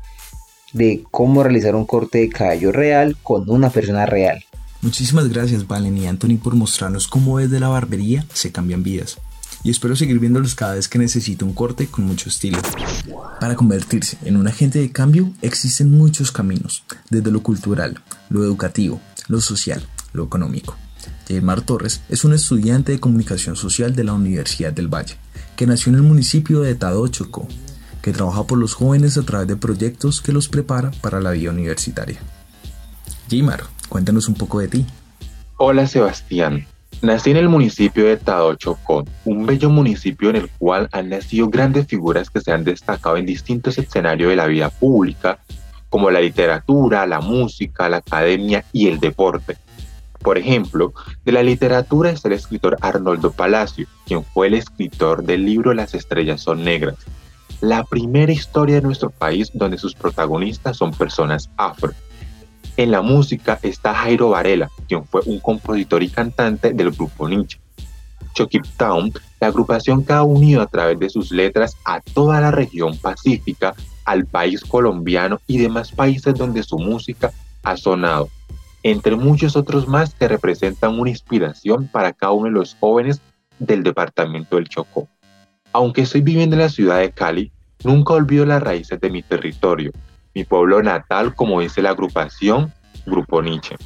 de 0.72 1.02
cómo 1.10 1.42
realizar 1.42 1.74
un 1.74 1.86
corte 1.86 2.18
de 2.18 2.28
cabello 2.28 2.70
real 2.70 3.16
con 3.20 3.50
una 3.50 3.68
persona 3.68 4.06
real. 4.06 4.44
Muchísimas 4.80 5.28
gracias 5.28 5.66
Valen 5.66 5.98
y 5.98 6.06
Anthony 6.06 6.36
por 6.40 6.54
mostrarnos 6.54 7.08
cómo 7.08 7.38
desde 7.38 7.58
la 7.58 7.66
barbería 7.66 8.24
se 8.32 8.52
cambian 8.52 8.84
vidas. 8.84 9.18
Y 9.64 9.70
espero 9.70 9.96
seguir 9.96 10.20
viéndolos 10.20 10.54
cada 10.54 10.74
vez 10.74 10.86
que 10.86 11.00
necesite 11.00 11.44
un 11.44 11.52
corte 11.52 11.88
con 11.88 12.04
mucho 12.04 12.28
estilo. 12.28 12.58
Para 13.40 13.56
convertirse 13.56 14.18
en 14.24 14.36
un 14.36 14.46
agente 14.46 14.78
de 14.78 14.92
cambio 14.92 15.32
existen 15.42 15.90
muchos 15.90 16.30
caminos, 16.30 16.84
desde 17.10 17.32
lo 17.32 17.42
cultural, 17.42 18.00
lo 18.28 18.44
educativo, 18.44 19.00
lo 19.26 19.40
social, 19.40 19.84
lo 20.12 20.22
económico. 20.22 20.76
Jaimar 21.28 21.62
Torres 21.62 22.02
es 22.08 22.24
un 22.24 22.34
estudiante 22.34 22.92
de 22.92 23.00
comunicación 23.00 23.56
social 23.56 23.94
de 23.94 24.04
la 24.04 24.12
Universidad 24.12 24.72
del 24.72 24.88
Valle, 24.92 25.16
que 25.56 25.66
nació 25.66 25.90
en 25.90 25.96
el 25.96 26.02
municipio 26.02 26.60
de 26.60 26.74
Tado, 26.74 27.06
Chocó, 27.08 27.48
que 28.02 28.12
trabaja 28.12 28.44
por 28.44 28.58
los 28.58 28.74
jóvenes 28.74 29.16
a 29.16 29.22
través 29.22 29.48
de 29.48 29.56
proyectos 29.56 30.20
que 30.20 30.32
los 30.32 30.48
prepara 30.48 30.90
para 31.00 31.20
la 31.20 31.30
vida 31.30 31.50
universitaria. 31.50 32.18
Jaimar, 33.30 33.64
cuéntanos 33.88 34.28
un 34.28 34.34
poco 34.34 34.60
de 34.60 34.68
ti. 34.68 34.86
Hola 35.56 35.86
Sebastián, 35.86 36.66
nací 37.00 37.30
en 37.30 37.38
el 37.38 37.48
municipio 37.48 38.04
de 38.04 38.18
Tado, 38.18 38.54
Chocó, 38.56 39.04
un 39.24 39.46
bello 39.46 39.70
municipio 39.70 40.30
en 40.30 40.36
el 40.36 40.50
cual 40.58 40.88
han 40.92 41.08
nacido 41.08 41.48
grandes 41.48 41.86
figuras 41.86 42.28
que 42.28 42.40
se 42.40 42.52
han 42.52 42.64
destacado 42.64 43.16
en 43.16 43.24
distintos 43.24 43.78
escenarios 43.78 44.28
de 44.28 44.36
la 44.36 44.46
vida 44.46 44.68
pública, 44.68 45.38
como 45.88 46.10
la 46.10 46.20
literatura, 46.20 47.06
la 47.06 47.20
música, 47.20 47.88
la 47.88 47.98
academia 47.98 48.64
y 48.72 48.88
el 48.88 48.98
deporte. 48.98 49.56
Por 50.24 50.38
ejemplo, 50.38 50.94
de 51.26 51.32
la 51.32 51.42
literatura 51.42 52.10
es 52.10 52.24
el 52.24 52.32
escritor 52.32 52.78
Arnoldo 52.80 53.30
Palacio, 53.30 53.86
quien 54.06 54.24
fue 54.24 54.46
el 54.46 54.54
escritor 54.54 55.22
del 55.22 55.44
libro 55.44 55.74
Las 55.74 55.94
estrellas 55.94 56.40
son 56.40 56.64
negras, 56.64 56.96
la 57.60 57.84
primera 57.84 58.32
historia 58.32 58.76
de 58.76 58.80
nuestro 58.80 59.10
país 59.10 59.50
donde 59.52 59.76
sus 59.76 59.94
protagonistas 59.94 60.78
son 60.78 60.92
personas 60.92 61.50
afro. 61.58 61.92
En 62.78 62.90
la 62.90 63.02
música 63.02 63.58
está 63.60 63.94
Jairo 63.94 64.30
Varela, 64.30 64.70
quien 64.88 65.04
fue 65.04 65.20
un 65.26 65.40
compositor 65.40 66.02
y 66.02 66.08
cantante 66.08 66.72
del 66.72 66.90
grupo 66.92 67.28
Nietzsche. 67.28 67.60
Chokip 68.32 68.64
Town, 68.78 69.12
la 69.40 69.48
agrupación 69.48 70.06
que 70.06 70.14
ha 70.14 70.22
unido 70.22 70.62
a 70.62 70.66
través 70.66 70.98
de 70.98 71.10
sus 71.10 71.32
letras 71.32 71.76
a 71.84 72.00
toda 72.00 72.40
la 72.40 72.50
región 72.50 72.96
pacífica, 72.96 73.74
al 74.06 74.24
país 74.24 74.62
colombiano 74.62 75.38
y 75.46 75.58
demás 75.58 75.92
países 75.92 76.34
donde 76.34 76.62
su 76.62 76.78
música 76.78 77.30
ha 77.62 77.76
sonado 77.76 78.30
entre 78.84 79.16
muchos 79.16 79.56
otros 79.56 79.88
más 79.88 80.14
que 80.14 80.28
representan 80.28 81.00
una 81.00 81.10
inspiración 81.10 81.88
para 81.88 82.12
cada 82.12 82.32
uno 82.32 82.46
de 82.46 82.52
los 82.52 82.76
jóvenes 82.78 83.20
del 83.58 83.82
departamento 83.82 84.56
del 84.56 84.68
Chocó. 84.68 85.08
Aunque 85.72 86.02
estoy 86.02 86.20
viviendo 86.20 86.54
en 86.54 86.62
la 86.62 86.68
ciudad 86.68 87.00
de 87.00 87.10
Cali, 87.10 87.50
nunca 87.82 88.12
olvido 88.12 88.44
las 88.44 88.62
raíces 88.62 89.00
de 89.00 89.10
mi 89.10 89.22
territorio, 89.22 89.90
mi 90.34 90.44
pueblo 90.44 90.82
natal, 90.82 91.34
como 91.34 91.62
dice 91.62 91.80
la 91.80 91.90
agrupación 91.90 92.72
Grupo 93.06 93.42
Nietzsche. 93.42 93.76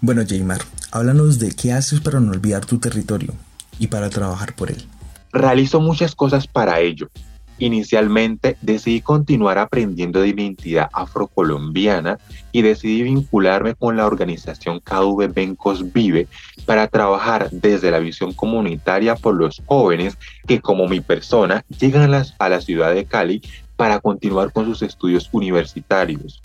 Bueno, 0.00 0.22
Jaymar, 0.26 0.62
háblanos 0.92 1.38
de 1.38 1.54
qué 1.54 1.72
haces 1.72 2.00
para 2.00 2.18
no 2.18 2.32
olvidar 2.32 2.64
tu 2.64 2.78
territorio 2.78 3.34
y 3.78 3.88
para 3.88 4.08
trabajar 4.08 4.54
por 4.54 4.70
él. 4.70 4.86
Realizo 5.30 5.78
muchas 5.78 6.14
cosas 6.14 6.46
para 6.46 6.80
ello, 6.80 7.10
Inicialmente 7.60 8.56
decidí 8.62 9.00
continuar 9.00 9.58
aprendiendo 9.58 10.20
de 10.20 10.28
identidad 10.28 10.88
afrocolombiana 10.92 12.18
y 12.52 12.62
decidí 12.62 13.02
vincularme 13.02 13.74
con 13.74 13.96
la 13.96 14.06
organización 14.06 14.78
KV 14.78 15.32
Bencos 15.34 15.92
Vive 15.92 16.28
para 16.66 16.86
trabajar 16.86 17.50
desde 17.50 17.90
la 17.90 17.98
visión 17.98 18.32
comunitaria 18.32 19.16
por 19.16 19.34
los 19.34 19.60
jóvenes 19.66 20.16
que 20.46 20.60
como 20.60 20.86
mi 20.86 21.00
persona 21.00 21.64
llegan 21.80 22.14
a 22.14 22.48
la 22.48 22.60
ciudad 22.60 22.94
de 22.94 23.04
Cali 23.04 23.42
para 23.74 23.98
continuar 23.98 24.52
con 24.52 24.66
sus 24.66 24.82
estudios 24.82 25.28
universitarios. 25.32 26.40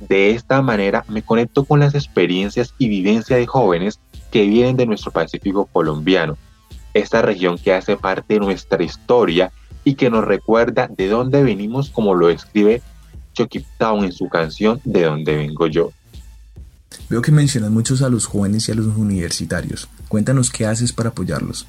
De 0.00 0.30
esta 0.30 0.62
manera 0.62 1.04
me 1.08 1.22
conecto 1.22 1.64
con 1.64 1.80
las 1.80 1.94
experiencias 1.94 2.74
y 2.78 2.88
vivencia 2.88 3.36
de 3.36 3.46
jóvenes 3.46 4.00
que 4.30 4.46
vienen 4.46 4.76
de 4.76 4.86
nuestro 4.86 5.10
Pacífico 5.10 5.66
colombiano, 5.66 6.36
esta 6.94 7.20
región 7.20 7.58
que 7.58 7.74
hace 7.74 7.96
parte 7.96 8.34
de 8.34 8.40
nuestra 8.40 8.82
historia 8.82 9.52
y 9.86 9.94
que 9.94 10.10
nos 10.10 10.24
recuerda 10.24 10.88
de 10.88 11.06
dónde 11.06 11.44
venimos 11.44 11.90
como 11.90 12.14
lo 12.14 12.28
escribe 12.28 12.82
Chucky 13.34 13.64
Town 13.78 14.04
en 14.04 14.12
su 14.12 14.28
canción 14.28 14.80
De 14.84 15.04
dónde 15.04 15.36
vengo 15.36 15.68
yo. 15.68 15.92
Veo 17.08 17.22
que 17.22 17.30
mencionas 17.30 17.70
muchos 17.70 18.02
a 18.02 18.08
los 18.08 18.26
jóvenes 18.26 18.68
y 18.68 18.72
a 18.72 18.74
los 18.74 18.86
universitarios. 18.86 19.88
Cuéntanos 20.08 20.50
qué 20.50 20.66
haces 20.66 20.92
para 20.92 21.10
apoyarlos. 21.10 21.68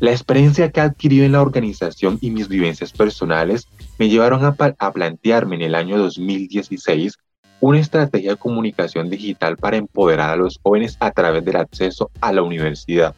La 0.00 0.10
experiencia 0.10 0.70
que 0.70 0.80
he 0.80 0.82
adquirido 0.82 1.24
en 1.24 1.32
la 1.32 1.40
organización 1.40 2.18
y 2.20 2.30
mis 2.30 2.48
vivencias 2.48 2.92
personales 2.92 3.68
me 3.98 4.10
llevaron 4.10 4.44
a, 4.44 4.54
a, 4.78 4.92
plantearme 4.92 5.56
en 5.56 5.62
el 5.62 5.74
año 5.74 5.96
2016 5.96 7.16
una 7.60 7.80
estrategia 7.80 8.32
de 8.32 8.36
comunicación 8.36 9.08
digital 9.08 9.56
para 9.56 9.78
empoderar 9.78 10.28
a 10.28 10.36
los 10.36 10.60
jóvenes 10.62 10.98
a 11.00 11.10
través 11.10 11.42
del 11.42 11.56
acceso 11.56 12.10
a 12.20 12.34
la 12.34 12.42
universidad. 12.42 13.14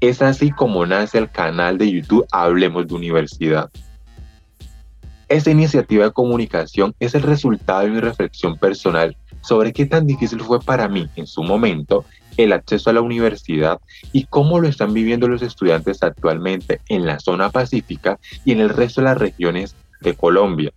Es 0.00 0.20
así 0.20 0.50
como 0.50 0.84
nace 0.84 1.16
el 1.16 1.30
canal 1.30 1.78
de 1.78 1.90
YouTube 1.90 2.26
Hablemos 2.30 2.86
de 2.86 2.94
Universidad. 2.94 3.70
Esta 5.28 5.50
iniciativa 5.50 6.04
de 6.04 6.12
comunicación 6.12 6.94
es 7.00 7.14
el 7.14 7.22
resultado 7.22 7.80
de 7.80 7.90
mi 7.90 8.00
reflexión 8.00 8.58
personal 8.58 9.16
sobre 9.40 9.72
qué 9.72 9.86
tan 9.86 10.06
difícil 10.06 10.40
fue 10.42 10.60
para 10.60 10.86
mí 10.88 11.08
en 11.16 11.26
su 11.26 11.42
momento 11.42 12.04
el 12.36 12.52
acceso 12.52 12.90
a 12.90 12.92
la 12.92 13.00
universidad 13.00 13.80
y 14.12 14.24
cómo 14.24 14.60
lo 14.60 14.68
están 14.68 14.92
viviendo 14.92 15.28
los 15.28 15.40
estudiantes 15.40 16.02
actualmente 16.02 16.80
en 16.88 17.06
la 17.06 17.18
zona 17.18 17.50
pacífica 17.50 18.18
y 18.44 18.52
en 18.52 18.60
el 18.60 18.68
resto 18.68 19.00
de 19.00 19.06
las 19.06 19.18
regiones 19.18 19.74
de 20.02 20.14
Colombia 20.14 20.72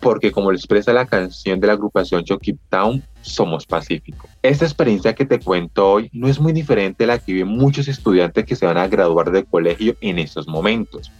porque 0.00 0.32
como 0.32 0.50
lo 0.50 0.56
expresa 0.56 0.92
la 0.92 1.06
canción 1.06 1.60
de 1.60 1.66
la 1.66 1.72
agrupación 1.74 2.24
Chokip 2.24 2.58
Town, 2.68 3.02
somos 3.20 3.66
pacíficos. 3.66 4.30
Esta 4.42 4.64
experiencia 4.64 5.14
que 5.14 5.26
te 5.26 5.40
cuento 5.40 5.90
hoy 5.90 6.10
no 6.12 6.28
es 6.28 6.40
muy 6.40 6.52
diferente 6.52 7.04
a 7.04 7.08
la 7.08 7.18
que 7.18 7.32
viven 7.32 7.48
muchos 7.48 7.88
estudiantes 7.88 8.44
que 8.44 8.56
se 8.56 8.66
van 8.66 8.78
a 8.78 8.88
graduar 8.88 9.30
del 9.30 9.46
colegio 9.46 9.96
en 10.00 10.18
estos 10.18 10.46
momentos. 10.46 11.10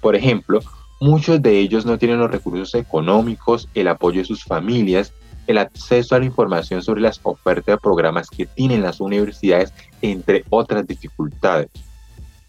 Por 0.00 0.16
ejemplo, 0.16 0.60
muchos 1.00 1.42
de 1.42 1.58
ellos 1.58 1.84
no 1.84 1.98
tienen 1.98 2.18
los 2.18 2.30
recursos 2.30 2.74
económicos, 2.74 3.68
el 3.74 3.88
apoyo 3.88 4.20
de 4.20 4.26
sus 4.26 4.44
familias, 4.44 5.12
el 5.46 5.58
acceso 5.58 6.14
a 6.14 6.18
la 6.18 6.24
información 6.24 6.82
sobre 6.82 7.00
las 7.00 7.20
ofertas 7.22 7.74
de 7.74 7.78
programas 7.78 8.30
que 8.30 8.46
tienen 8.46 8.82
las 8.82 9.00
universidades, 9.00 9.72
entre 10.00 10.44
otras 10.50 10.86
dificultades. 10.86 11.70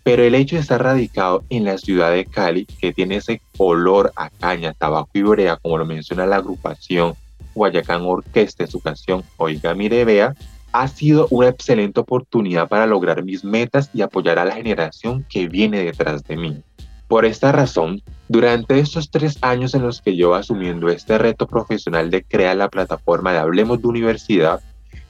Pero 0.04 0.24
el 0.24 0.36
hecho 0.36 0.58
de 0.58 0.62
estar 0.62 0.84
radicado 0.84 1.44
en 1.50 1.64
la 1.64 1.78
ciudad 1.78 2.12
de 2.12 2.26
Cali, 2.26 2.66
que 2.66 2.92
tiene 2.92 3.18
ese 3.18 3.42
olor 3.58 4.12
a 4.16 4.30
caña, 4.30 4.74
tabaco 4.74 5.10
y 5.14 5.22
brea, 5.22 5.58
como 5.58 5.78
lo 5.78 5.86
menciona 5.86 6.26
la 6.26 6.38
agrupación 6.38 7.16
Guayacán 7.56 8.02
Orquesta 8.02 8.64
en 8.64 8.70
su 8.70 8.82
canción 8.82 9.24
Oiga 9.38 9.74
Mire 9.74 10.04
Vea, 10.06 10.36
ha 10.74 10.88
sido 10.88 11.28
una 11.30 11.50
excelente 11.50 12.00
oportunidad 12.00 12.68
para 12.68 12.88
lograr 12.88 13.24
mis 13.24 13.44
metas 13.46 13.90
y 13.94 14.02
apoyar 14.02 14.40
a 14.40 14.46
la 14.46 14.56
generación 14.56 15.26
que 15.30 15.48
viene 15.48 15.84
detrás 15.84 16.24
de 16.24 16.36
mí. 16.36 16.62
Por 17.08 17.26
esta 17.26 17.52
razón, 17.52 18.02
durante 18.28 18.80
estos 18.80 19.12
tres 19.12 19.38
años 19.42 19.76
en 19.76 19.84
los 19.84 20.02
que 20.02 20.16
llevo 20.16 20.34
asumiendo 20.34 20.90
este 20.90 21.20
reto 21.20 21.46
profesional 21.48 22.10
de 22.10 22.24
crear 22.24 22.58
la 22.58 22.70
plataforma 22.70 23.32
de 23.32 23.38
Hablemos 23.38 23.82
de 23.82 23.88
Universidad, 23.88 24.62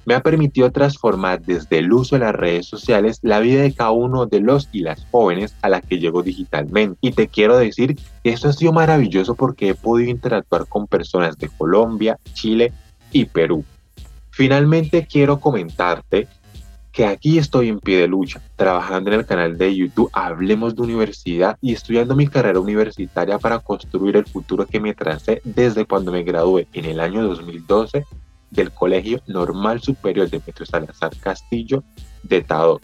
me 0.05 0.13
ha 0.13 0.21
permitido 0.21 0.71
transformar 0.71 1.41
desde 1.41 1.79
el 1.79 1.91
uso 1.91 2.15
de 2.15 2.25
las 2.25 2.35
redes 2.35 2.67
sociales 2.67 3.19
la 3.21 3.39
vida 3.39 3.61
de 3.61 3.73
cada 3.73 3.91
uno 3.91 4.25
de 4.25 4.41
los 4.41 4.69
y 4.71 4.81
las 4.81 5.05
jóvenes 5.11 5.55
a 5.61 5.69
la 5.69 5.81
que 5.81 5.99
llego 5.99 6.23
digitalmente. 6.23 6.97
Y 7.01 7.11
te 7.11 7.27
quiero 7.27 7.57
decir 7.57 7.95
que 7.95 8.31
esto 8.31 8.49
ha 8.49 8.53
sido 8.53 8.73
maravilloso 8.73 9.35
porque 9.35 9.69
he 9.69 9.75
podido 9.75 10.11
interactuar 10.11 10.67
con 10.67 10.87
personas 10.87 11.37
de 11.37 11.49
Colombia, 11.49 12.17
Chile 12.33 12.73
y 13.11 13.25
Perú. 13.25 13.63
Finalmente 14.31 15.07
quiero 15.09 15.39
comentarte 15.39 16.27
que 16.91 17.07
aquí 17.07 17.39
estoy 17.39 17.69
en 17.69 17.79
pie 17.79 17.97
de 17.97 18.07
lucha, 18.07 18.39
trabajando 18.55 19.11
en 19.11 19.19
el 19.19 19.25
canal 19.25 19.57
de 19.57 19.75
YouTube 19.75 20.11
Hablemos 20.13 20.75
de 20.75 20.83
Universidad 20.83 21.57
y 21.59 21.73
estudiando 21.73 22.15
mi 22.15 22.27
carrera 22.27 22.59
universitaria 22.59 23.39
para 23.39 23.59
construir 23.59 24.15
el 24.15 24.25
futuro 24.25 24.67
que 24.67 24.79
me 24.79 24.93
tracé 24.93 25.41
desde 25.43 25.85
cuando 25.85 26.11
me 26.11 26.21
gradué 26.21 26.67
en 26.71 26.85
el 26.85 26.99
año 26.99 27.23
2012 27.23 28.05
del 28.53 28.71
Colegio 28.71 29.21
Normal 29.27 29.81
Superior 29.81 30.29
de 30.29 30.39
Petro 30.39 30.65
Salazar 30.65 31.11
Castillo 31.17 31.83
de 32.23 32.41
Tado 32.41 32.79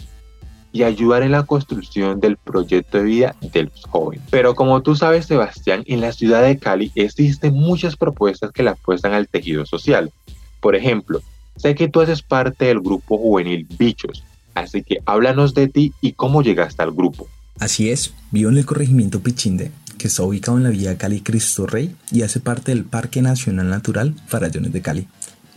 y 0.71 0.83
ayudar 0.83 1.23
en 1.23 1.31
la 1.31 1.43
construcción 1.43 2.19
del 2.19 2.37
proyecto 2.37 2.99
de 2.99 3.03
vida 3.03 3.35
de 3.53 3.63
los 3.63 3.83
jóvenes. 3.85 4.23
Pero 4.29 4.53
como 4.53 4.81
tú 4.81 4.95
sabes, 4.95 5.25
Sebastián, 5.25 5.83
en 5.87 6.01
la 6.01 6.11
ciudad 6.11 6.43
de 6.43 6.59
Cali 6.59 6.91
existen 6.95 7.53
muchas 7.53 7.95
propuestas 7.95 8.51
que 8.51 8.63
la 8.63 8.71
apuestan 8.71 9.13
al 9.13 9.27
tejido 9.27 9.65
social. 9.65 10.11
Por 10.59 10.75
ejemplo, 10.75 11.21
Sé 11.59 11.75
que 11.75 11.89
tú 11.89 11.99
haces 11.99 12.21
parte 12.21 12.65
del 12.65 12.79
grupo 12.79 13.17
juvenil 13.17 13.67
Bichos, 13.77 14.23
así 14.55 14.81
que 14.81 14.99
háblanos 15.05 15.53
de 15.53 15.67
ti 15.67 15.93
y 15.99 16.13
cómo 16.13 16.41
llegaste 16.41 16.81
al 16.81 16.93
grupo. 16.93 17.27
Así 17.59 17.89
es, 17.89 18.13
vivo 18.31 18.49
en 18.49 18.57
el 18.57 18.65
corregimiento 18.65 19.19
Pichinde, 19.19 19.71
que 19.97 20.07
está 20.07 20.23
ubicado 20.23 20.57
en 20.57 20.63
la 20.63 20.69
vía 20.69 20.97
Cali 20.97 21.19
Cristo 21.19 21.67
Rey 21.67 21.93
y 22.13 22.21
hace 22.21 22.39
parte 22.39 22.73
del 22.73 22.85
Parque 22.85 23.21
Nacional 23.21 23.69
Natural 23.69 24.15
Farallones 24.27 24.71
de 24.71 24.81
Cali, 24.81 25.07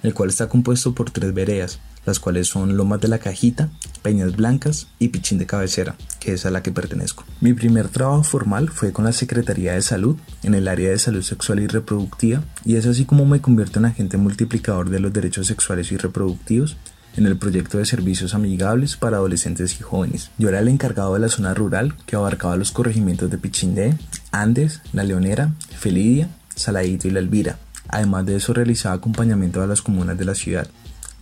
el 0.03 0.15
cual 0.15 0.31
está 0.31 0.49
compuesto 0.49 0.95
por 0.95 1.11
tres 1.11 1.33
veredas, 1.33 1.79
las 2.05 2.19
cuales 2.19 2.49
son 2.49 2.77
Lomas 2.77 3.01
de 3.01 3.09
la 3.09 3.19
Cajita, 3.19 3.69
Peñas 4.03 4.35
Blancas 4.37 4.89
y 4.99 5.09
Pichín 5.09 5.39
de 5.39 5.47
Cabecera, 5.47 5.95
que 6.19 6.33
es 6.33 6.47
a 6.47 6.51
la 6.51 6.63
que 6.63 6.73
pertenezco. 6.73 7.25
Mi 7.41 7.53
primer 7.53 7.89
trabajo 7.89 8.25
formal 8.25 8.69
fue 8.69 8.93
con 8.93 9.05
la 9.05 9.13
Secretaría 9.13 9.75
de 9.75 9.83
Salud 9.83 10.17
en 10.43 10.55
el 10.55 10.69
área 10.69 10.91
de 10.91 10.99
salud 10.99 11.23
sexual 11.23 11.61
y 11.61 11.67
reproductiva 11.67 12.43
y 12.65 12.77
es 12.77 12.87
así 12.87 13.05
como 13.05 13.25
me 13.25 13.41
convierto 13.41 13.79
en 13.79 13.87
agente 13.87 14.17
multiplicador 14.17 14.91
de 14.91 15.01
los 15.01 15.13
derechos 15.13 15.47
sexuales 15.47 15.93
y 15.93 15.97
reproductivos 15.97 16.77
en 17.17 17.27
el 17.27 17.37
proyecto 17.37 17.79
de 17.79 17.85
servicios 17.85 18.35
amigables 18.35 18.97
para 18.97 19.19
adolescentes 19.19 19.79
y 19.79 19.83
jóvenes. 19.83 20.31
Yo 20.39 20.49
era 20.49 20.61
el 20.61 20.69
encargado 20.69 21.15
de 21.15 21.21
la 21.21 21.29
zona 21.29 21.55
rural 21.55 21.95
que 22.07 22.17
abarcaba 22.17 22.57
los 22.57 22.73
corregimientos 22.73 23.31
de 23.31 23.39
Pichindé, 23.39 23.99
Andes, 24.31 24.81
La 24.93 25.05
Leonera, 25.05 25.53
Felidia, 25.79 26.31
Saladito 26.55 27.09
y 27.09 27.11
La 27.11 27.21
Elvira. 27.21 27.59
Además 27.93 28.27
de 28.27 28.37
eso 28.37 28.53
realizaba 28.53 28.97
acompañamiento 28.97 29.63
a 29.63 29.69
las 29.69 29.83
comunas 29.83 30.19
de 30.19 30.25
la 30.25 30.35
ciudad 30.35 30.67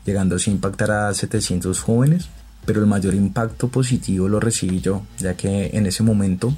llegando 0.04 0.36
así 0.36 0.50
a 0.50 0.54
impactar 0.54 0.90
a 0.90 1.14
700 1.14 1.80
jóvenes, 1.80 2.28
pero 2.64 2.80
el 2.80 2.86
mayor 2.86 3.14
impacto 3.14 3.68
positivo 3.68 4.28
lo 4.28 4.40
recibí 4.40 4.80
yo, 4.80 5.02
ya 5.18 5.34
que 5.34 5.70
en 5.72 5.86
ese 5.86 6.02
momento 6.02 6.54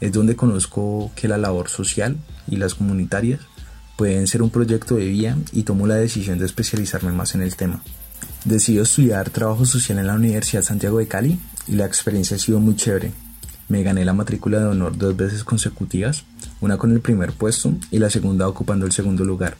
es 0.00 0.12
donde 0.12 0.36
conozco 0.36 1.10
que 1.14 1.28
la 1.28 1.38
labor 1.38 1.68
social 1.68 2.16
y 2.48 2.56
las 2.56 2.74
comunitarias 2.74 3.40
pueden 3.96 4.26
ser 4.26 4.42
un 4.42 4.50
proyecto 4.50 4.96
de 4.96 5.06
vida 5.06 5.36
y 5.52 5.62
tomo 5.62 5.86
la 5.86 5.96
decisión 5.96 6.38
de 6.38 6.46
especializarme 6.46 7.12
más 7.12 7.34
en 7.34 7.42
el 7.42 7.54
tema. 7.56 7.82
Decidí 8.44 8.78
estudiar 8.78 9.28
trabajo 9.28 9.66
social 9.66 9.98
en 9.98 10.06
la 10.06 10.14
Universidad 10.14 10.62
Santiago 10.62 10.98
de 10.98 11.08
Cali 11.08 11.38
y 11.66 11.72
la 11.72 11.84
experiencia 11.84 12.36
ha 12.36 12.40
sido 12.40 12.58
muy 12.58 12.76
chévere. 12.76 13.12
Me 13.70 13.82
gané 13.82 14.04
la 14.04 14.12
matrícula 14.12 14.58
de 14.58 14.66
honor 14.66 14.98
dos 14.98 15.16
veces 15.16 15.44
consecutivas, 15.44 16.24
una 16.60 16.76
con 16.76 16.92
el 16.92 17.00
primer 17.00 17.32
puesto 17.32 17.72
y 17.90 18.00
la 18.00 18.10
segunda 18.10 18.46
ocupando 18.46 18.84
el 18.84 18.92
segundo 18.92 19.24
lugar 19.24 19.56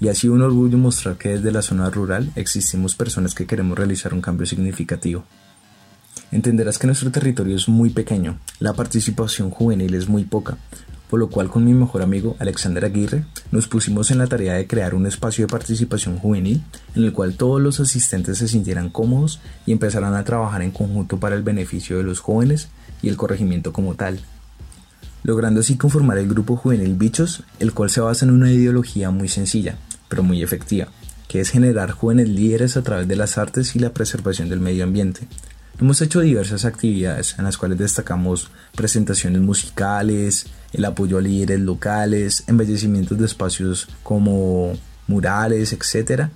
y 0.00 0.08
ha 0.08 0.14
sido 0.14 0.34
un 0.34 0.42
orgullo 0.42 0.78
mostrar 0.78 1.16
que 1.16 1.30
desde 1.30 1.52
la 1.52 1.62
zona 1.62 1.90
rural 1.90 2.30
existimos 2.36 2.94
personas 2.94 3.34
que 3.34 3.46
queremos 3.46 3.76
realizar 3.76 4.14
un 4.14 4.20
cambio 4.20 4.46
significativo. 4.46 5.24
Entenderás 6.30 6.78
que 6.78 6.86
nuestro 6.86 7.10
territorio 7.10 7.56
es 7.56 7.68
muy 7.68 7.90
pequeño, 7.90 8.38
la 8.60 8.74
participación 8.74 9.50
juvenil 9.50 9.94
es 9.94 10.08
muy 10.08 10.24
poca, 10.24 10.58
por 11.08 11.18
lo 11.18 11.30
cual 11.30 11.48
con 11.48 11.64
mi 11.64 11.72
mejor 11.72 12.02
amigo 12.02 12.36
Alexander 12.38 12.84
Aguirre 12.84 13.24
nos 13.50 13.66
pusimos 13.66 14.10
en 14.10 14.18
la 14.18 14.26
tarea 14.26 14.54
de 14.54 14.66
crear 14.66 14.94
un 14.94 15.06
espacio 15.06 15.46
de 15.46 15.50
participación 15.50 16.18
juvenil 16.18 16.62
en 16.94 17.04
el 17.04 17.12
cual 17.12 17.34
todos 17.34 17.60
los 17.60 17.80
asistentes 17.80 18.38
se 18.38 18.48
sintieran 18.48 18.90
cómodos 18.90 19.40
y 19.64 19.72
empezaran 19.72 20.14
a 20.14 20.24
trabajar 20.24 20.60
en 20.62 20.70
conjunto 20.70 21.18
para 21.18 21.34
el 21.34 21.42
beneficio 21.42 21.96
de 21.96 22.02
los 22.02 22.20
jóvenes 22.20 22.68
y 23.02 23.08
el 23.08 23.16
corregimiento 23.16 23.72
como 23.72 23.94
tal 23.94 24.20
logrando 25.22 25.60
así 25.60 25.76
conformar 25.76 26.18
el 26.18 26.28
grupo 26.28 26.56
juvenil 26.56 26.94
Bichos, 26.94 27.42
el 27.58 27.72
cual 27.72 27.90
se 27.90 28.00
basa 28.00 28.24
en 28.24 28.30
una 28.30 28.50
ideología 28.50 29.10
muy 29.10 29.28
sencilla, 29.28 29.76
pero 30.08 30.22
muy 30.22 30.42
efectiva, 30.42 30.88
que 31.28 31.40
es 31.40 31.50
generar 31.50 31.90
jóvenes 31.90 32.28
líderes 32.28 32.76
a 32.76 32.82
través 32.82 33.08
de 33.08 33.16
las 33.16 33.38
artes 33.38 33.76
y 33.76 33.78
la 33.78 33.92
preservación 33.92 34.48
del 34.48 34.60
medio 34.60 34.84
ambiente. 34.84 35.28
Hemos 35.80 36.00
hecho 36.00 36.20
diversas 36.20 36.64
actividades 36.64 37.36
en 37.38 37.44
las 37.44 37.56
cuales 37.56 37.78
destacamos 37.78 38.50
presentaciones 38.74 39.40
musicales, 39.42 40.46
el 40.72 40.84
apoyo 40.84 41.18
a 41.18 41.20
líderes 41.20 41.60
locales, 41.60 42.44
embellecimientos 42.46 43.18
de 43.18 43.26
espacios 43.26 43.86
como 44.02 44.72
murales, 45.06 45.72
etc. 45.72 46.28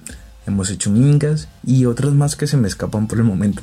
Hemos 0.46 0.70
hecho 0.70 0.90
mingas 0.90 1.48
y 1.64 1.86
otras 1.86 2.12
más 2.12 2.36
que 2.36 2.46
se 2.46 2.56
me 2.56 2.68
escapan 2.68 3.08
por 3.08 3.18
el 3.18 3.24
momento. 3.24 3.62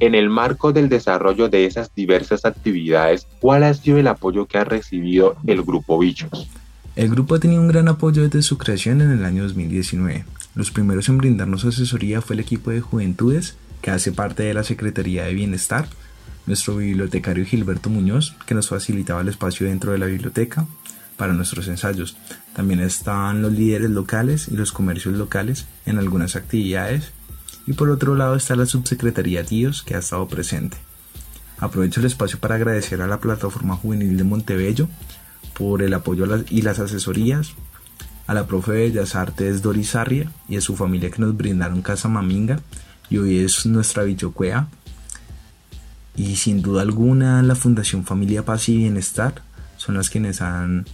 En 0.00 0.14
el 0.14 0.30
marco 0.30 0.72
del 0.72 0.88
desarrollo 0.88 1.50
de 1.50 1.66
esas 1.66 1.94
diversas 1.94 2.46
actividades, 2.46 3.26
¿cuál 3.38 3.64
ha 3.64 3.74
sido 3.74 3.98
el 3.98 4.06
apoyo 4.06 4.46
que 4.46 4.56
ha 4.56 4.64
recibido 4.64 5.36
el 5.46 5.62
Grupo 5.62 5.98
Bichos? 5.98 6.48
El 6.96 7.10
grupo 7.10 7.34
ha 7.34 7.38
tenido 7.38 7.60
un 7.60 7.68
gran 7.68 7.86
apoyo 7.86 8.22
desde 8.22 8.40
su 8.40 8.56
creación 8.56 9.02
en 9.02 9.10
el 9.10 9.24
año 9.26 9.42
2019. 9.42 10.24
Los 10.54 10.70
primeros 10.70 11.08
en 11.10 11.18
brindarnos 11.18 11.66
asesoría 11.66 12.22
fue 12.22 12.34
el 12.34 12.40
equipo 12.40 12.70
de 12.70 12.80
juventudes, 12.80 13.56
que 13.82 13.90
hace 13.90 14.10
parte 14.10 14.42
de 14.42 14.54
la 14.54 14.64
Secretaría 14.64 15.24
de 15.24 15.34
Bienestar, 15.34 15.86
nuestro 16.46 16.76
bibliotecario 16.76 17.44
Gilberto 17.44 17.90
Muñoz, 17.90 18.34
que 18.46 18.54
nos 18.54 18.68
facilitaba 18.68 19.20
el 19.20 19.28
espacio 19.28 19.66
dentro 19.66 19.92
de 19.92 19.98
la 19.98 20.06
biblioteca 20.06 20.66
para 21.16 21.34
nuestros 21.34 21.68
ensayos. 21.68 22.16
También 22.54 22.80
están 22.80 23.42
los 23.42 23.52
líderes 23.52 23.90
locales 23.90 24.48
y 24.48 24.56
los 24.56 24.72
comercios 24.72 25.14
locales 25.14 25.66
en 25.84 25.98
algunas 25.98 26.36
actividades. 26.36 27.12
Y 27.70 27.74
por 27.74 27.88
otro 27.88 28.16
lado 28.16 28.34
está 28.34 28.56
la 28.56 28.66
subsecretaría 28.66 29.44
TIOS, 29.44 29.84
que 29.84 29.94
ha 29.94 30.00
estado 30.00 30.26
presente. 30.26 30.76
Aprovecho 31.56 32.00
el 32.00 32.06
espacio 32.06 32.40
para 32.40 32.56
agradecer 32.56 33.00
a 33.00 33.06
la 33.06 33.20
plataforma 33.20 33.76
juvenil 33.76 34.16
de 34.16 34.24
Montebello 34.24 34.88
por 35.54 35.80
el 35.80 35.94
apoyo 35.94 36.26
y 36.48 36.62
las 36.62 36.80
asesorías, 36.80 37.52
a 38.26 38.34
la 38.34 38.48
profe 38.48 38.72
de 38.72 38.78
Bellas 38.88 39.14
Artes 39.14 39.62
Doris 39.62 39.94
Arria 39.94 40.32
y 40.48 40.56
a 40.56 40.60
su 40.60 40.74
familia 40.74 41.12
que 41.12 41.20
nos 41.20 41.36
brindaron 41.36 41.80
Casa 41.80 42.08
Maminga 42.08 42.58
y 43.08 43.18
hoy 43.18 43.38
es 43.38 43.64
nuestra 43.66 44.02
bichocuea. 44.02 44.66
Y 46.16 46.34
sin 46.34 46.62
duda 46.62 46.82
alguna 46.82 47.40
la 47.44 47.54
Fundación 47.54 48.04
Familia 48.04 48.44
Paz 48.44 48.68
y 48.68 48.78
Bienestar 48.78 49.42
son 49.76 49.94
las 49.94 50.10
quienes 50.10 50.42
han 50.42 50.86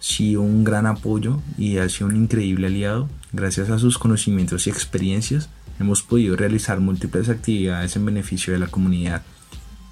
sido 0.00 0.40
un 0.40 0.64
gran 0.64 0.86
apoyo 0.86 1.42
y 1.58 1.76
ha 1.76 1.88
sido 1.90 2.06
un 2.06 2.16
increíble 2.16 2.68
aliado. 2.68 3.10
Gracias 3.30 3.68
a 3.68 3.78
sus 3.78 3.98
conocimientos 3.98 4.66
y 4.66 4.70
experiencias 4.70 5.50
hemos 5.78 6.02
podido 6.02 6.36
realizar 6.36 6.80
múltiples 6.80 7.28
actividades 7.28 7.96
en 7.96 8.04
beneficio 8.04 8.52
de 8.52 8.58
la 8.58 8.66
comunidad 8.68 9.22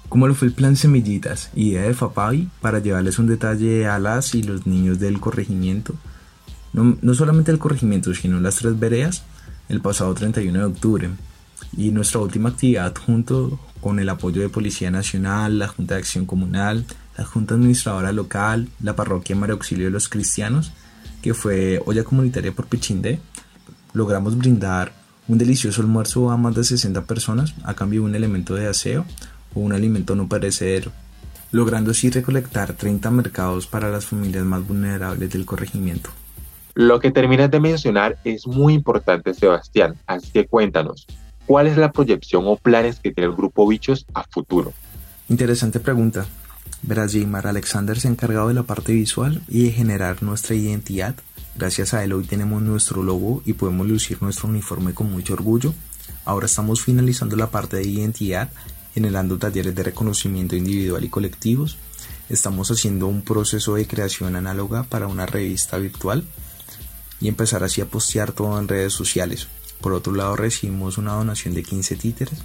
como 0.09 0.27
lo 0.27 0.35
fue 0.35 0.47
el 0.47 0.53
plan 0.53 0.75
Semillitas, 0.75 1.51
idea 1.53 1.83
de 1.83 1.93
FAPAVI 1.93 2.49
para 2.61 2.79
llevarles 2.79 3.19
un 3.19 3.27
detalle 3.27 3.87
a 3.87 3.99
las 3.99 4.35
y 4.35 4.43
los 4.43 4.65
niños 4.65 4.99
del 4.99 5.19
corregimiento, 5.19 5.95
no, 6.71 6.97
no 7.01 7.13
solamente 7.13 7.51
el 7.51 7.59
corregimiento, 7.59 8.13
sino 8.13 8.39
las 8.39 8.55
tres 8.55 8.79
veredas, 8.79 9.23
el 9.67 9.81
pasado 9.81 10.13
31 10.13 10.59
de 10.59 10.65
octubre. 10.65 11.09
Y 11.75 11.91
nuestra 11.91 12.21
última 12.21 12.49
actividad 12.49 12.95
junto 12.95 13.59
con 13.81 13.99
el 13.99 14.07
apoyo 14.07 14.41
de 14.41 14.49
Policía 14.49 14.91
Nacional, 14.91 15.59
la 15.59 15.67
Junta 15.67 15.95
de 15.95 15.99
Acción 15.99 16.25
Comunal, 16.25 16.85
la 17.17 17.25
Junta 17.25 17.55
Administradora 17.55 18.11
Local, 18.11 18.69
la 18.81 18.95
Parroquia 18.95 19.35
María 19.35 19.53
Auxilio 19.53 19.85
de 19.85 19.91
los 19.91 20.07
Cristianos, 20.07 20.71
que 21.21 21.33
fue 21.33 21.81
olla 21.85 22.03
comunitaria 22.05 22.53
por 22.53 22.67
Pichinde, 22.67 23.19
logramos 23.93 24.37
brindar 24.37 24.93
un 25.27 25.37
delicioso 25.37 25.81
almuerzo 25.81 26.31
a 26.31 26.37
más 26.37 26.55
de 26.55 26.63
60 26.63 27.03
personas 27.03 27.53
a 27.63 27.73
cambio 27.73 28.01
de 28.01 28.07
un 28.07 28.15
elemento 28.15 28.55
de 28.55 28.67
aseo, 28.67 29.05
un 29.53 29.73
alimento 29.73 30.15
no 30.15 30.27
perecedero, 30.27 30.91
logrando 31.51 31.91
así 31.91 32.09
recolectar 32.09 32.73
30 32.73 33.09
mercados 33.11 33.67
para 33.67 33.89
las 33.89 34.05
familias 34.05 34.45
más 34.45 34.65
vulnerables 34.67 35.29
del 35.31 35.45
corregimiento. 35.45 36.09
Lo 36.73 36.99
que 36.99 37.11
terminas 37.11 37.49
de 37.49 37.59
mencionar 37.59 38.19
es 38.23 38.45
muy 38.45 38.73
importante, 38.73 39.33
Sebastián, 39.33 39.95
así 40.05 40.31
que 40.31 40.45
cuéntanos, 40.45 41.07
¿cuál 41.45 41.67
es 41.67 41.77
la 41.77 41.91
proyección 41.91 42.43
o 42.45 42.55
planes 42.55 42.99
que 42.99 43.11
tiene 43.11 43.29
el 43.31 43.35
Grupo 43.35 43.67
Bichos 43.67 44.05
a 44.13 44.23
futuro? 44.23 44.73
Interesante 45.27 45.79
pregunta. 45.79 46.25
Verás, 46.83 47.13
Jaymar 47.13 47.47
Alexander 47.47 47.99
se 47.99 48.07
ha 48.07 48.11
encargado 48.11 48.49
de 48.49 48.53
la 48.53 48.63
parte 48.63 48.93
visual 48.93 49.41
y 49.47 49.63
de 49.63 49.71
generar 49.71 50.21
nuestra 50.21 50.55
identidad. 50.55 51.15
Gracias 51.57 51.95
a 51.95 52.03
él 52.03 52.13
hoy 52.13 52.23
tenemos 52.23 52.61
nuestro 52.61 53.01
logo 53.01 53.41
y 53.43 53.53
podemos 53.53 53.87
lucir 53.87 54.21
nuestro 54.21 54.47
uniforme 54.47 54.93
con 54.93 55.11
mucho 55.11 55.33
orgullo. 55.33 55.73
Ahora 56.23 56.45
estamos 56.45 56.83
finalizando 56.83 57.35
la 57.35 57.49
parte 57.49 57.77
de 57.77 57.87
identidad 57.87 58.51
generando 58.93 59.39
talleres 59.39 59.73
de 59.73 59.81
reconocimiento 59.81 60.55
individual 60.55 61.03
y 61.03 61.09
colectivos 61.09 61.77
estamos 62.29 62.69
haciendo 62.69 63.07
un 63.07 63.23
proceso 63.23 63.73
de 63.73 63.87
creación 63.87 64.35
análoga 64.35 64.83
para 64.83 65.07
una 65.07 65.25
revista 65.25 65.77
virtual 65.77 66.23
y 67.19 67.27
empezar 67.27 67.63
así 67.63 67.81
a 67.81 67.85
postear 67.87 68.33
todo 68.33 68.59
en 68.59 68.67
redes 68.67 68.93
sociales. 68.93 69.47
Por 69.81 69.93
otro 69.93 70.13
lado, 70.13 70.35
recibimos 70.35 70.99
una 70.99 71.13
donación 71.13 71.55
de 71.55 71.63
15 71.63 71.95
títeres 71.95 72.39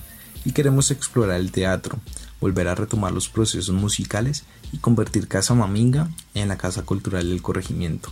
y 0.44 0.52
queremos 0.52 0.90
explorar 0.90 1.38
el 1.38 1.52
teatro, 1.52 2.00
volver 2.40 2.68
a 2.68 2.74
retomar 2.74 3.12
los 3.12 3.28
procesos 3.28 3.74
musicales 3.74 4.44
y 4.72 4.78
convertir 4.78 5.28
Casa 5.28 5.54
Maminga 5.54 6.08
en 6.32 6.48
la 6.48 6.56
Casa 6.56 6.82
Cultural 6.82 7.28
del 7.28 7.42
Corregimiento. 7.42 8.10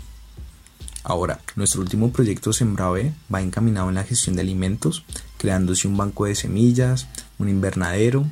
Ahora, 1.03 1.41
nuestro 1.57 1.81
último 1.81 2.13
proyecto 2.13 2.53
Sembrave 2.53 3.13
va 3.33 3.41
encaminado 3.41 3.89
en 3.89 3.95
la 3.95 4.05
gestión 4.05 4.37
de 4.37 4.43
alimentos, 4.43 5.05
creándose 5.39 5.89
un 5.89 5.97
banco 5.97 6.27
de 6.27 6.35
semillas, 6.35 7.07
un 7.39 7.49
invernadero, 7.49 8.27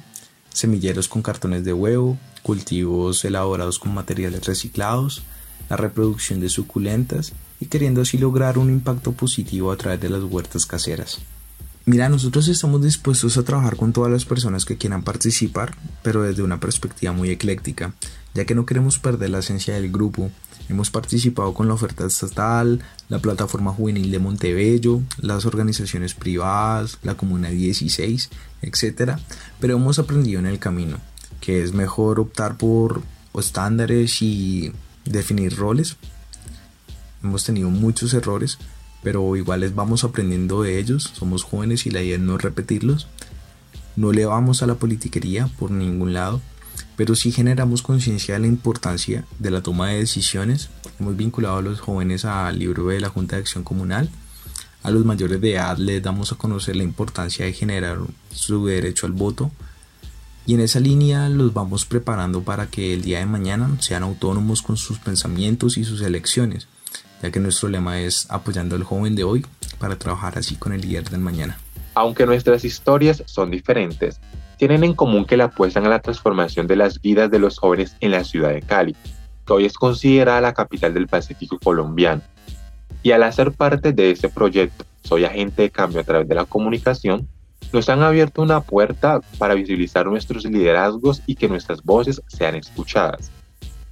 semilleros 0.53 1.09
con 1.09 1.23
cartones 1.23 1.65
de 1.65 1.73
huevo, 1.73 2.19
cultivos 2.43 3.25
elaborados 3.25 3.79
con 3.79 3.95
materiales 3.95 4.45
reciclados, 4.47 5.23
la 5.71 5.77
reproducción 5.77 6.41
de 6.41 6.49
suculentas 6.49 7.33
y 7.61 7.67
queriendo 7.67 8.03
así 8.03 8.19
lograr 8.19 8.59
un 8.59 8.71
impacto 8.71 9.13
positivo 9.13 9.73
a 9.73 9.77
través 9.77 10.01
de 10.01 10.11
las 10.11 10.23
huertas 10.23 10.67
caseras. 10.67 11.21
Mira, 11.88 12.11
nosotros 12.11 12.46
estamos 12.48 12.83
dispuestos 12.83 13.38
a 13.38 13.44
trabajar 13.44 13.77
con 13.77 13.94
todas 13.94 14.12
las 14.12 14.27
personas 14.27 14.66
que 14.66 14.77
quieran 14.77 15.03
participar, 15.03 15.74
pero 16.03 16.22
desde 16.22 16.42
una 16.42 16.61
perspectiva 16.61 17.12
muy 17.12 17.31
ecléctica, 17.31 17.94
ya 18.35 18.44
que 18.44 18.55
no 18.55 18.66
queremos 18.66 18.98
perder 18.98 19.31
la 19.31 19.38
esencia 19.38 19.72
del 19.72 19.90
grupo. 19.90 20.31
Hemos 20.68 20.90
participado 20.90 21.55
con 21.55 21.66
la 21.66 21.72
oferta 21.72 22.05
estatal, 22.05 22.83
la 23.09 23.20
plataforma 23.20 23.72
juvenil 23.72 24.11
de 24.11 24.18
Montebello, 24.18 25.01
las 25.22 25.46
organizaciones 25.46 26.12
privadas, 26.12 26.98
la 27.05 27.14
Comuna 27.14 27.48
16, 27.48 28.29
etc. 28.61 29.12
Pero 29.59 29.77
hemos 29.77 29.98
aprendido 29.98 30.40
en 30.40 30.46
el 30.46 30.59
camino 30.59 30.98
que 31.40 31.62
es 31.62 31.72
mejor 31.72 32.20
optar 32.20 32.59
por 32.59 33.01
estándares 33.33 34.20
y 34.20 34.74
definir 35.07 35.57
roles. 35.57 35.96
Hemos 37.22 37.44
tenido 37.44 37.70
muchos 37.70 38.12
errores, 38.12 38.59
pero 39.03 39.37
iguales 39.37 39.75
vamos 39.75 40.05
aprendiendo 40.05 40.63
de 40.63 40.79
ellos. 40.79 41.13
Somos 41.15 41.45
jóvenes 41.45 41.87
y 41.87 41.91
la 41.91 42.03
idea 42.03 42.17
es 42.17 42.21
no 42.21 42.39
repetirlos. 42.39 43.09
No 43.97 44.13
le 44.13 44.27
vamos 44.27 44.63
a 44.63 44.67
la 44.67 44.75
politiquería 44.77 45.49
por 45.59 45.71
ningún 45.71 46.13
lado, 46.13 46.41
pero 46.97 47.15
sí 47.15 47.33
generamos 47.33 47.83
conciencia 47.83 48.35
de 48.35 48.41
la 48.41 48.47
importancia 48.47 49.25
de 49.39 49.51
la 49.51 49.63
toma 49.63 49.89
de 49.89 49.99
decisiones. 49.99 50.71
Hemos 51.01 51.17
vinculado 51.17 51.59
a 51.59 51.63
los 51.63 51.81
jóvenes 51.81 52.25
al 52.25 52.59
libro 52.59 52.87
de 52.89 53.01
la 53.01 53.09
Junta 53.09 53.37
de 53.37 53.43
Acción 53.43 53.65
Comunal. 53.65 54.11
A 54.83 54.91
los 54.91 55.05
mayores 55.05 55.41
de 55.41 55.55
edad 55.55 55.77
les 55.79 56.03
damos 56.03 56.33
a 56.33 56.37
conocer 56.37 56.77
la 56.77 56.85
importancia 56.85 57.45
de 57.45 57.53
generar 57.53 57.99
su 58.31 58.67
derecho 58.67 59.07
al 59.07 59.13
voto. 59.13 59.51
Y 60.47 60.55
en 60.55 60.61
esa 60.61 60.81
línea 60.81 61.29
los 61.29 61.53
vamos 61.53 61.85
preparando 61.85 62.43
para 62.43 62.69
que 62.69 62.95
el 62.95 63.03
día 63.03 63.19
de 63.19 63.27
mañana 63.27 63.77
sean 63.81 64.03
autónomos 64.03 64.63
con 64.63 64.77
sus 64.77 64.99
pensamientos 64.99 65.77
y 65.77 65.85
sus 65.85 66.01
elecciones 66.01 66.69
ya 67.23 67.31
que 67.31 67.41
nuestro 67.41 67.69
lema 67.69 68.01
es 68.01 68.31
apoyando 68.31 68.77
al 68.77 68.85
joven 68.85 69.15
de 69.15 69.25
hoy 69.25 69.45
para 69.79 69.97
trabajar 69.97 70.39
así 70.39 70.57
con 70.57 70.73
el 70.73 70.81
líder 70.81 71.09
del 71.09 71.21
mañana. 71.21 71.59
Aunque 71.95 72.27
nuestras 72.27 72.65
historias 72.65 73.23
son 73.27 73.51
diferentes, 73.51 74.21
tienen 74.57 74.85
en 74.85 74.95
común 74.95 75.25
que 75.25 75.37
la 75.37 75.45
apuestan 75.45 75.87
a 75.87 75.89
la 75.89 76.01
transformación 76.01 76.67
de 76.67 76.77
las 76.77 77.01
vidas 77.01 77.31
de 77.31 77.39
los 77.39 77.59
jóvenes 77.59 77.97
en 78.01 78.11
la 78.11 78.25
ciudad 78.25 78.51
de 78.51 78.63
Cali, 78.63 78.97
que 79.47 79.53
hoy 79.53 79.65
es 79.65 79.75
considerada 79.75 80.41
la 80.41 80.55
capital 80.55 80.95
del 80.95 81.07
Pacífico 81.07 81.59
colombiano. 81.59 82.23
Y 83.03 83.13
al 83.13 83.23
hacer 83.23 83.53
parte 83.53 83.93
de 83.93 84.11
ese 84.11 84.29
proyecto, 84.29 84.85
Soy 85.05 85.25
Agente 85.25 85.63
de 85.63 85.71
Cambio 85.71 86.01
a 86.01 86.05
través 86.05 86.29
de 86.29 86.35
la 86.35 86.45
comunicación, 86.45 87.29
nos 87.73 87.89
han 87.89 88.03
abierto 88.03 88.43
una 88.43 88.61
puerta 88.61 89.21
para 89.39 89.55
visibilizar 89.55 90.07
nuestros 90.07 90.45
liderazgos 90.45 91.23
y 91.27 91.35
que 91.35 91.49
nuestras 91.49 91.83
voces 91.83 92.21
sean 92.27 92.55
escuchadas. 92.55 93.31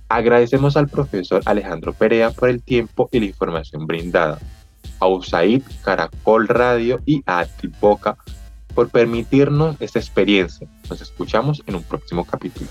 Agradecemos 0.08 0.76
al 0.76 0.88
profesor 0.88 1.42
Alejandro 1.46 1.92
Perea 1.92 2.30
por 2.30 2.48
el 2.48 2.62
tiempo 2.62 3.08
y 3.10 3.20
la 3.20 3.26
información 3.26 3.86
brindada, 3.86 4.38
a 5.00 5.08
USAID, 5.08 5.62
Caracol 5.82 6.46
Radio 6.46 7.00
y 7.04 7.22
a 7.26 7.44
Boca 7.80 8.16
por 8.74 8.88
permitirnos 8.90 9.76
esta 9.80 9.98
experiencia. 9.98 10.68
Nos 10.88 11.00
escuchamos 11.00 11.62
en 11.66 11.76
un 11.76 11.82
próximo 11.82 12.24
capítulo. 12.24 12.68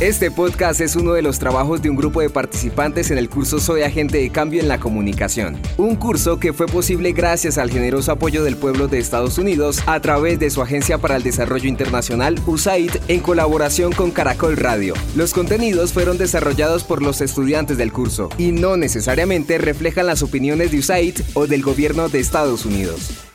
Este 0.00 0.30
podcast 0.30 0.80
es 0.80 0.94
uno 0.94 1.12
de 1.12 1.22
los 1.22 1.40
trabajos 1.40 1.82
de 1.82 1.90
un 1.90 1.96
grupo 1.96 2.20
de 2.20 2.30
participantes 2.30 3.10
en 3.10 3.18
el 3.18 3.28
curso 3.28 3.58
Soy 3.58 3.82
Agente 3.82 4.18
de 4.18 4.30
Cambio 4.30 4.60
en 4.60 4.68
la 4.68 4.78
Comunicación. 4.78 5.60
Un 5.76 5.96
curso 5.96 6.38
que 6.38 6.52
fue 6.52 6.68
posible 6.68 7.10
gracias 7.10 7.58
al 7.58 7.68
generoso 7.68 8.12
apoyo 8.12 8.44
del 8.44 8.56
pueblo 8.56 8.86
de 8.86 9.00
Estados 9.00 9.38
Unidos 9.38 9.82
a 9.86 9.98
través 9.98 10.38
de 10.38 10.50
su 10.50 10.62
Agencia 10.62 10.98
para 10.98 11.16
el 11.16 11.24
Desarrollo 11.24 11.68
Internacional, 11.68 12.40
USAID, 12.46 12.92
en 13.08 13.18
colaboración 13.18 13.90
con 13.90 14.12
Caracol 14.12 14.56
Radio. 14.56 14.94
Los 15.16 15.34
contenidos 15.34 15.92
fueron 15.92 16.16
desarrollados 16.16 16.84
por 16.84 17.02
los 17.02 17.20
estudiantes 17.20 17.76
del 17.76 17.92
curso 17.92 18.28
y 18.38 18.52
no 18.52 18.76
necesariamente 18.76 19.58
reflejan 19.58 20.06
las 20.06 20.22
opiniones 20.22 20.70
de 20.70 20.78
USAID 20.78 21.16
o 21.34 21.48
del 21.48 21.62
gobierno 21.62 22.08
de 22.08 22.20
Estados 22.20 22.64
Unidos. 22.66 23.27